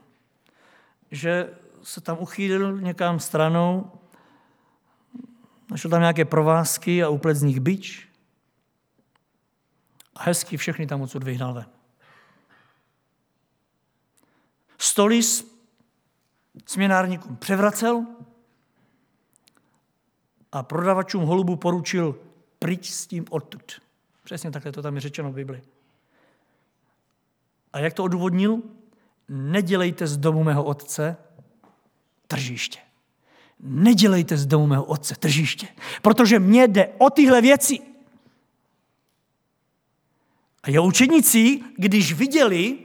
že 1.10 1.50
se 1.82 2.00
tam 2.00 2.18
uchýlil 2.20 2.80
někam 2.80 3.20
stranou, 3.20 3.92
našel 5.70 5.90
tam 5.90 6.00
nějaké 6.00 6.24
provázky 6.24 7.02
a 7.02 7.08
uplet 7.08 7.36
z 7.36 7.42
nich 7.42 7.60
byč 7.60 8.08
a 10.14 10.22
hezky 10.22 10.56
všechny 10.56 10.86
tam 10.86 11.00
odsud 11.00 11.22
vyhnal 11.22 11.54
ven. 11.54 11.66
Stoly 14.78 15.20
směnárníkům 16.66 17.36
převracel 17.36 18.06
a 20.52 20.62
prodavačům 20.62 21.22
holubu 21.22 21.56
poručil 21.56 22.29
pryč 22.60 22.90
s 22.90 23.06
tím 23.06 23.24
odtud. 23.30 23.80
Přesně 24.24 24.50
takhle 24.50 24.72
to 24.72 24.82
tam 24.82 24.94
je 24.94 25.00
řečeno 25.00 25.32
v 25.32 25.34
Bibli. 25.34 25.62
A 27.72 27.78
jak 27.78 27.94
to 27.94 28.04
odůvodnil? 28.04 28.62
Nedělejte 29.28 30.06
z 30.06 30.16
domu 30.16 30.44
mého 30.44 30.64
otce 30.64 31.16
tržiště. 32.26 32.78
Nedělejte 33.60 34.36
z 34.36 34.46
domu 34.46 34.66
mého 34.66 34.84
otce 34.84 35.14
tržiště, 35.14 35.68
protože 36.02 36.38
mně 36.38 36.68
jde 36.68 36.92
o 36.98 37.10
tyhle 37.10 37.40
věci. 37.40 37.78
A 40.62 40.70
jeho 40.70 40.86
učeníci, 40.86 41.60
když 41.76 42.12
viděli 42.12 42.78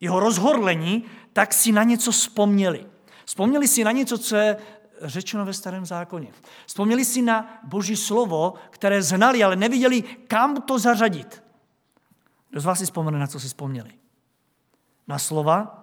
jeho 0.00 0.20
rozhorlení, 0.20 1.04
tak 1.32 1.54
si 1.54 1.72
na 1.72 1.82
něco 1.82 2.12
vzpomněli. 2.12 2.86
Vzpomněli 3.24 3.68
si 3.68 3.84
na 3.84 3.92
něco, 3.92 4.18
co 4.18 4.36
je 4.36 4.56
řečeno 5.02 5.44
ve 5.44 5.52
starém 5.52 5.86
zákoně. 5.86 6.28
Vzpomněli 6.66 7.04
si 7.04 7.22
na 7.22 7.60
boží 7.64 7.96
slovo, 7.96 8.54
které 8.70 9.02
znali, 9.02 9.44
ale 9.44 9.56
neviděli, 9.56 10.02
kam 10.02 10.62
to 10.62 10.78
zařadit. 10.78 11.42
Kdo 12.50 12.60
z 12.60 12.64
vás 12.64 12.78
si 12.78 12.84
vzpomene, 12.84 13.18
na 13.18 13.26
co 13.26 13.40
si 13.40 13.46
vzpomněli? 13.46 13.90
Na 15.08 15.18
slova, 15.18 15.82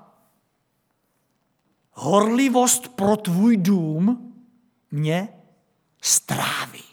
horlivost 1.92 2.88
pro 2.88 3.18
tvůj 3.18 3.58
dům 3.58 4.34
mě 4.92 5.30
stráví. 6.02 6.84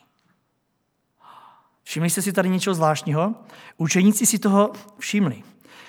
Všimli 1.83 2.11
jste 2.11 2.23
si 2.23 2.33
tady 2.33 2.49
něčeho 2.49 2.75
zvláštního? 2.75 3.35
Učeníci 3.77 4.27
si 4.27 4.39
toho 4.39 4.73
všimli. 4.99 5.43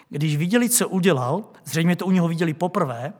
Když 0.09 0.37
viděli, 0.37 0.69
co 0.69 0.89
udělal, 0.89 1.49
zřejmě 1.63 1.95
to 1.95 2.05
u 2.05 2.11
něho 2.11 2.27
viděli 2.27 2.53
poprvé, 2.53 3.13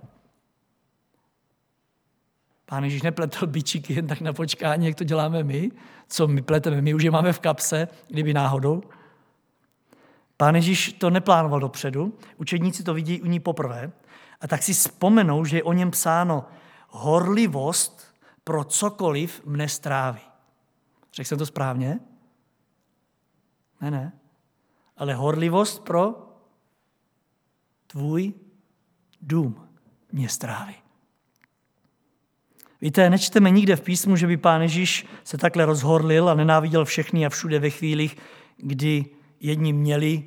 Pán 2.71 2.83
Ježíš 2.83 3.01
nepletel 3.01 3.47
bičíky 3.47 3.93
jen 3.93 4.07
tak 4.07 4.21
na 4.21 4.33
počkání, 4.33 4.85
jak 4.85 4.95
to 4.95 5.03
děláme 5.03 5.43
my, 5.43 5.71
co 6.07 6.27
my 6.27 6.41
pleteme, 6.41 6.81
my 6.81 6.93
už 6.93 7.03
je 7.03 7.11
máme 7.11 7.33
v 7.33 7.39
kapse, 7.39 7.87
kdyby 8.07 8.33
náhodou. 8.33 8.83
Pán 10.37 10.55
Ježíš 10.55 10.93
to 10.93 11.09
neplánoval 11.09 11.59
dopředu, 11.59 12.17
učedníci 12.37 12.83
to 12.83 12.93
vidí 12.93 13.21
u 13.21 13.25
ní 13.25 13.39
poprvé 13.39 13.91
a 14.41 14.47
tak 14.47 14.63
si 14.63 14.73
vzpomenou, 14.73 15.45
že 15.45 15.57
je 15.57 15.63
o 15.63 15.73
něm 15.73 15.91
psáno 15.91 16.45
horlivost 16.89 18.15
pro 18.43 18.63
cokoliv 18.63 19.41
mne 19.45 19.69
stráví. 19.69 20.21
Řekl 21.13 21.27
jsem 21.27 21.37
to 21.37 21.45
správně? 21.45 21.99
Ne, 23.81 23.91
ne. 23.91 24.13
Ale 24.97 25.13
horlivost 25.13 25.83
pro 25.83 26.29
tvůj 27.87 28.33
dům 29.21 29.67
mě 30.11 30.29
stráví. 30.29 30.75
Víte, 32.81 33.09
nečteme 33.09 33.49
nikde 33.49 33.75
v 33.75 33.81
písmu, 33.81 34.15
že 34.15 34.27
by 34.27 34.37
pán 34.37 34.61
Ježíš 34.61 35.05
se 35.23 35.37
takhle 35.37 35.65
rozhorlil 35.65 36.29
a 36.29 36.33
nenáviděl 36.33 36.85
všechny 36.85 37.25
a 37.25 37.29
všude 37.29 37.59
ve 37.59 37.69
chvílích, 37.69 38.17
kdy 38.57 39.05
jedni 39.39 39.73
měli 39.73 40.23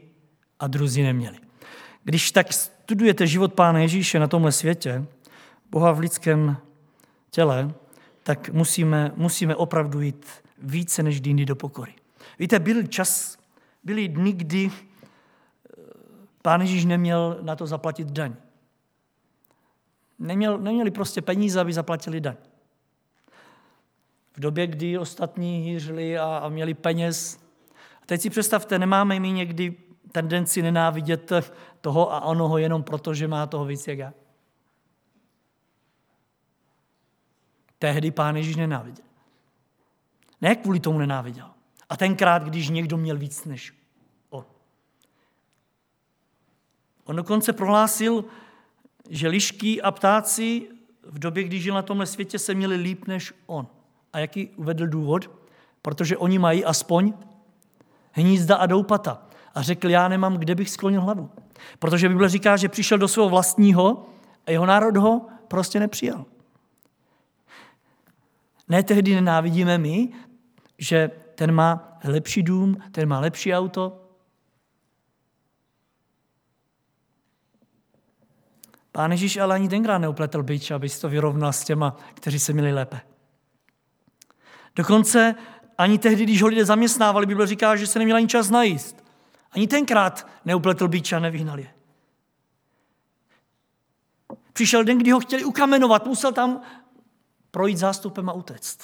a 0.61 0.67
druzí 0.67 1.03
neměli. 1.03 1.37
Když 2.05 2.31
tak 2.31 2.53
studujete 2.53 3.27
život 3.27 3.55
pána 3.55 3.79
Ježíše 3.79 4.19
na 4.19 4.27
tomhle 4.27 4.53
světě, 4.53 5.05
Boha 5.71 5.93
v 5.93 5.99
lidském 5.99 6.57
těle, 7.31 7.75
tak 8.23 8.51
musíme, 8.51 9.13
musíme 9.17 9.57
opravdu 9.57 10.01
jít 10.01 10.27
více 10.59 11.03
než 11.03 11.21
dny 11.21 11.45
do 11.45 11.57
pokory. 11.57 11.93
Víte, 12.39 12.59
byl 12.59 12.83
čas, 12.83 13.39
byly 13.85 14.09
dny, 14.09 14.33
kdy 14.33 14.71
eh, 14.71 15.83
pán 16.43 16.61
Ježíš 16.61 16.85
neměl 16.85 17.39
na 17.43 17.57
to 17.57 17.67
zaplatit 17.67 18.09
daň. 18.09 18.35
Neměl, 20.25 20.59
neměli 20.59 20.91
prostě 20.91 21.23
peníze, 21.23 21.61
aby 21.61 21.73
zaplatili 21.73 22.21
daň. 22.21 22.37
V 24.37 24.41
době, 24.41 24.67
kdy 24.67 24.99
ostatní 24.99 25.59
hýřili 25.59 26.19
a, 26.19 26.37
a 26.37 26.49
měli 26.49 26.75
peněz. 26.75 27.45
A 28.03 28.07
teď 28.07 28.21
si 28.21 28.31
představte, 28.31 28.79
nemáme 28.79 29.21
my 29.21 29.31
někdy 29.31 29.77
tendenci 30.13 30.63
nenávidět 30.63 31.33
toho 31.81 32.13
a 32.13 32.21
onoho 32.21 32.59
jenom 32.59 32.83
proto, 32.83 33.15
že 33.15 33.29
má 33.29 33.47
toho 33.47 33.65
víc 33.65 33.89
jak 33.89 33.99
já. 33.99 34.13
Tehdy 37.79 38.11
pán 38.11 38.37
Ježíš 38.37 38.57
nenáviděl. 38.57 39.05
Ne 40.41 40.57
kvůli 40.57 40.81
tomu 40.81 40.99
nenáviděl. 40.99 41.51
A 41.89 41.97
tenkrát, 41.97 42.45
když 42.45 42.69
někdo 42.69 42.97
měl 42.97 43.19
víc 43.19 43.45
než 43.45 43.75
on. 44.31 44.45
On 47.05 47.17
dokonce 47.17 47.53
prohlásil, 47.53 48.25
že 49.11 49.29
lišky 49.29 49.83
a 49.83 49.91
ptáci 49.91 50.69
v 51.03 51.19
době, 51.19 51.45
kdy 51.45 51.61
žil 51.61 51.75
na 51.75 51.83
tomhle 51.83 52.07
světě, 52.07 52.39
se 52.39 52.55
měli 52.55 52.77
líp 52.77 53.07
než 53.07 53.33
on. 53.47 53.67
A 54.13 54.19
jaký 54.19 54.49
uvedl 54.49 54.87
důvod? 54.87 55.31
Protože 55.83 56.17
oni 56.17 56.39
mají 56.39 56.65
aspoň 56.65 57.13
hnízda 58.13 58.57
a 58.57 58.67
doupata. 58.67 59.27
A 59.55 59.63
řekl, 59.63 59.91
já 59.91 60.09
nemám, 60.09 60.37
kde 60.37 60.55
bych 60.55 60.71
sklonil 60.71 61.01
hlavu. 61.01 61.31
Protože 61.79 62.09
Bible 62.09 62.29
říká, 62.29 62.57
že 62.57 62.69
přišel 62.69 62.99
do 62.99 63.09
svého 63.09 63.29
vlastního 63.29 64.07
a 64.47 64.51
jeho 64.51 64.67
národ 64.67 64.97
ho 64.97 65.27
prostě 65.49 65.81
nepřijal. 65.81 66.25
Ne 68.69 68.83
tehdy 68.83 69.15
nenávidíme 69.15 69.79
my, 69.79 70.09
že 70.79 71.11
ten 71.35 71.53
má 71.53 71.99
lepší 72.05 72.43
dům, 72.43 72.77
ten 72.93 73.09
má 73.09 73.21
lepší 73.21 73.55
auto, 73.55 74.04
Pán 78.95 79.11
Ježíš 79.11 79.37
ale 79.37 79.55
ani 79.55 79.69
tenkrát 79.69 79.99
neupletl 79.99 80.43
byč, 80.43 80.71
aby 80.71 80.91
to 80.91 81.09
vyrovnal 81.09 81.53
s 81.53 81.65
těma, 81.65 81.97
kteří 82.15 82.39
se 82.39 82.53
měli 82.53 82.73
lépe. 82.73 83.01
Dokonce 84.77 85.35
ani 85.79 85.99
tehdy, 85.99 86.25
když 86.25 86.43
ho 86.43 86.49
lidé 86.49 86.65
zaměstnávali, 86.65 87.27
Bible 87.27 87.47
říká, 87.47 87.77
že 87.77 87.87
se 87.87 87.99
neměl 87.99 88.17
ani 88.17 88.29
čas 88.29 88.51
najíst. 88.51 89.05
Ani 89.51 89.67
tenkrát 89.67 90.29
neupletl 90.45 90.89
byč 90.89 91.13
a 91.13 91.19
nevyhnal 91.19 91.59
je. 91.59 91.75
Přišel 94.53 94.85
den, 94.85 94.99
kdy 94.99 95.11
ho 95.11 95.21
chtěli 95.21 95.45
ukamenovat, 95.45 96.07
musel 96.07 96.33
tam 96.33 96.63
projít 97.51 97.79
zástupem 97.79 98.29
a 98.29 98.33
utéct. 98.33 98.81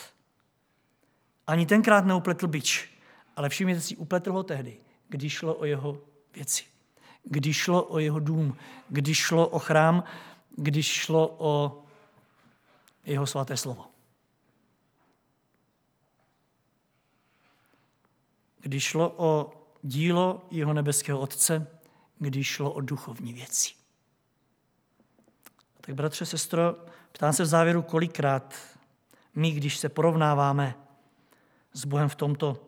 Ani 1.47 1.67
tenkrát 1.67 2.05
neupletl 2.05 2.49
byč, 2.49 2.99
ale 3.37 3.49
všimněte 3.49 3.81
si, 3.81 3.97
upletl 3.97 4.33
ho 4.33 4.43
tehdy, 4.43 4.81
když 5.09 5.33
šlo 5.33 5.55
o 5.55 5.65
jeho 5.65 6.01
věci 6.35 6.70
když 7.25 7.57
šlo 7.57 7.83
o 7.83 7.99
jeho 7.99 8.18
dům, 8.21 8.57
když 8.89 9.18
šlo 9.18 9.49
o 9.49 9.59
chrám, 9.59 10.05
když 10.57 10.87
šlo 10.87 11.37
o 11.39 11.83
jeho 13.05 13.27
svaté 13.27 13.57
slovo. 13.57 13.87
Když 18.61 18.85
šlo 18.85 19.14
o 19.16 19.53
dílo 19.83 20.47
jeho 20.51 20.73
nebeského 20.73 21.21
Otce, 21.21 21.66
když 22.18 22.47
šlo 22.47 22.73
o 22.73 22.81
duchovní 22.81 23.33
věci. 23.33 23.71
Tak 25.81 25.95
bratře, 25.95 26.27
sestro, 26.27 26.77
ptám 27.12 27.33
se 27.33 27.43
v 27.43 27.47
závěru, 27.47 27.83
kolikrát 27.83 28.55
my, 29.35 29.51
když 29.51 29.79
se 29.79 29.89
porovnáváme 29.89 30.75
s 31.73 31.85
Bohem 31.85 32.09
v 32.09 32.14
tomto, 32.14 32.66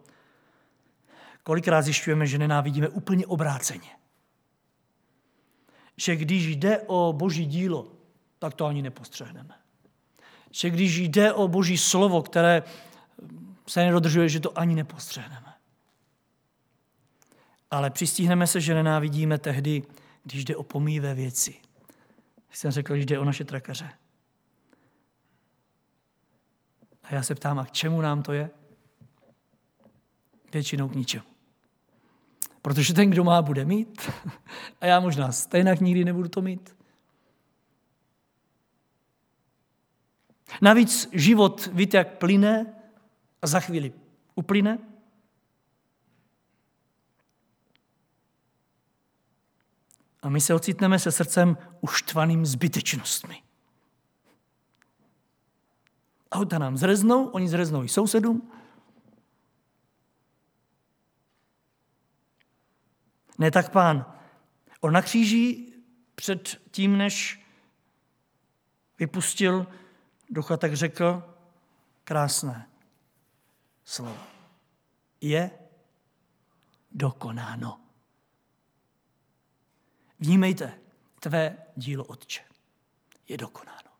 kolikrát 1.42 1.82
zjišťujeme, 1.82 2.26
že 2.26 2.38
nenávidíme 2.38 2.88
úplně 2.88 3.26
obráceně 3.26 4.01
že 5.96 6.16
když 6.16 6.46
jde 6.46 6.80
o 6.86 7.12
boží 7.12 7.46
dílo, 7.46 7.92
tak 8.38 8.54
to 8.54 8.66
ani 8.66 8.82
nepostřehneme. 8.82 9.54
Že 10.50 10.70
když 10.70 10.98
jde 10.98 11.32
o 11.32 11.48
boží 11.48 11.78
slovo, 11.78 12.22
které 12.22 12.62
se 13.66 13.84
nedodržuje, 13.84 14.28
že 14.28 14.40
to 14.40 14.58
ani 14.58 14.74
nepostřehneme. 14.74 15.54
Ale 17.70 17.90
přistihneme 17.90 18.46
se, 18.46 18.60
že 18.60 18.74
nenávidíme 18.74 19.38
tehdy, 19.38 19.82
když 20.22 20.44
jde 20.44 20.56
o 20.56 20.62
pomívé 20.62 21.14
věci. 21.14 21.54
Jsem 22.50 22.70
řekl, 22.70 22.92
když 22.92 23.06
jde 23.06 23.18
o 23.18 23.24
naše 23.24 23.44
trakaře. 23.44 23.90
A 27.02 27.14
já 27.14 27.22
se 27.22 27.34
ptám, 27.34 27.58
a 27.58 27.64
k 27.64 27.70
čemu 27.70 28.00
nám 28.00 28.22
to 28.22 28.32
je? 28.32 28.50
Většinou 30.52 30.88
k 30.88 30.94
ničemu. 30.94 31.31
Protože 32.62 32.94
ten, 32.94 33.10
kdo 33.10 33.24
má, 33.24 33.42
bude 33.42 33.64
mít. 33.64 34.10
A 34.80 34.86
já 34.86 35.00
možná 35.00 35.32
stejně 35.32 35.76
nikdy 35.80 36.04
nebudu 36.04 36.28
to 36.28 36.42
mít. 36.42 36.76
Navíc 40.60 41.08
život, 41.12 41.68
víte, 41.72 41.96
jak 41.96 42.18
plyne 42.18 42.74
a 43.42 43.46
za 43.46 43.60
chvíli 43.60 43.92
uplyne. 44.34 44.78
A 50.22 50.28
my 50.28 50.40
se 50.40 50.54
ocitneme 50.54 50.98
se 50.98 51.12
srdcem 51.12 51.58
uštvaným 51.80 52.46
zbytečnostmi. 52.46 53.42
Auta 56.32 56.58
nám 56.58 56.76
zreznou, 56.76 57.26
oni 57.26 57.48
zreznou 57.48 57.84
i 57.84 57.88
sousedům, 57.88 58.52
Ne 63.38 63.50
tak 63.50 63.72
pán. 63.72 64.14
On 64.80 64.92
na 64.92 65.02
kříži 65.02 65.72
před 66.14 66.62
tím, 66.70 66.98
než 66.98 67.46
vypustil 68.98 69.66
ducha, 70.30 70.56
tak 70.56 70.74
řekl 70.74 71.34
krásné 72.04 72.68
slovo. 73.84 74.18
Je 75.20 75.50
dokonáno. 76.90 77.80
Vnímejte, 80.18 80.78
tvé 81.20 81.56
dílo, 81.76 82.04
Otče, 82.04 82.42
je 83.28 83.36
dokonáno. 83.36 83.90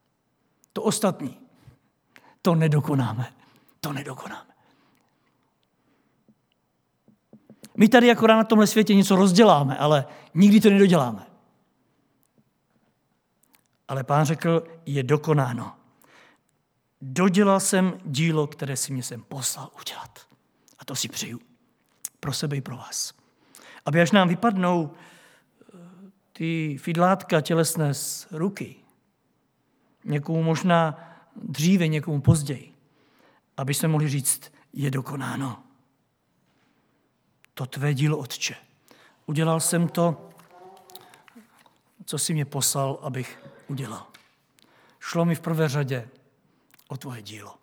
To 0.73 0.83
ostatní, 0.83 1.41
to 2.43 2.55
nedokonáme. 2.55 3.35
To 3.81 3.93
nedokonáme. 3.93 4.52
My 7.77 7.89
tady 7.89 8.11
akorát 8.11 8.37
na 8.37 8.45
tomhle 8.45 8.67
světě 8.67 8.95
něco 8.95 9.17
rozděláme, 9.17 9.79
ale 9.79 10.07
nikdy 10.35 10.61
to 10.61 10.71
nedoděláme. 10.71 11.27
Ale 13.89 14.05
pán 14.05 14.25
řekl, 14.25 14.65
je 14.87 15.03
dokonáno. 15.03 15.73
Dodělal 17.01 17.61
jsem 17.61 17.93
dílo, 18.05 18.47
které 18.47 18.77
si 18.77 18.93
mě 18.93 19.03
jsem 19.03 19.23
poslal 19.23 19.71
udělat. 19.81 20.19
A 20.79 20.85
to 20.85 20.95
si 20.97 21.09
přeju. 21.09 21.41
Pro 22.21 22.33
sebe 22.33 22.57
i 22.57 22.61
pro 22.61 22.77
vás. 22.77 23.13
Aby 23.87 24.01
až 24.01 24.11
nám 24.11 24.29
vypadnou 24.29 24.91
eh, 24.91 25.79
ty 26.33 26.79
fidlátka 26.81 27.41
tělesné 27.41 27.95
z 27.95 28.27
ruky, 28.31 28.77
někomu 30.05 30.43
možná 30.43 30.99
dříve, 31.37 31.89
někomu 31.89 32.21
později, 32.21 32.75
aby 33.57 33.75
jsme 33.75 33.89
mohli 33.89 34.09
říct, 34.09 34.53
je 34.73 34.91
dokonáno. 34.91 35.63
To 37.63 37.67
tvé 37.67 37.95
dílo, 37.95 38.19
Otče. 38.19 38.55
Udělal 39.27 39.61
jsem 39.61 39.89
to, 39.89 40.29
co 42.05 42.19
jsi 42.19 42.35
mě 42.35 42.45
poslal, 42.45 42.99
abych 43.03 43.39
udělal. 43.69 44.07
Šlo 45.01 45.25
mi 45.25 45.35
v 45.35 45.41
prvé 45.41 45.69
řadě 45.69 46.09
o 46.89 46.97
tvoje 46.97 47.23
dílo. 47.23 47.55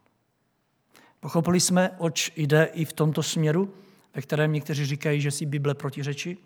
Pochopili 1.19 1.59
jsme, 1.59 1.91
oč 1.97 2.31
jde 2.35 2.63
i 2.63 2.85
v 2.85 2.93
tomto 2.93 3.23
směru, 3.23 3.73
ve 4.15 4.21
kterém 4.21 4.53
někteří 4.53 4.85
říkají, 4.85 5.21
že 5.21 5.31
si 5.31 5.45
Bible 5.45 5.73
protiřečí? 5.73 6.37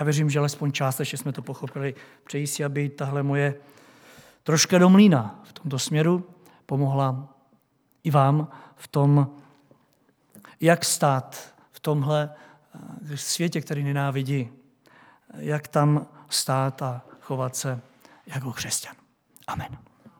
Já 0.00 0.04
věřím, 0.04 0.30
že 0.30 0.38
alespoň 0.38 0.72
částečně 0.72 1.18
jsme 1.18 1.32
to 1.32 1.42
pochopili. 1.42 1.94
Přeji 2.24 2.46
si, 2.46 2.64
aby 2.64 2.88
tahle 2.88 3.22
moje 3.22 3.54
troška 4.42 4.78
do 4.78 4.88
mlína 4.88 5.40
v 5.44 5.52
tomto 5.52 5.78
směru 5.78 6.26
pomohla 6.66 7.34
i 8.04 8.10
vám 8.10 8.48
v 8.76 8.88
tom, 8.88 9.36
jak 10.60 10.84
stát 10.84 11.52
tomhle 11.82 12.30
eh, 13.10 13.16
světě, 13.16 13.60
který 13.60 13.84
nenávidí, 13.84 14.48
jak 15.34 15.68
tam 15.68 16.06
stát 16.28 16.82
a 16.82 17.02
chovat 17.20 17.56
se 17.56 17.80
jako 18.26 18.52
křesťan. 18.52 18.94
Amen. 19.46 19.91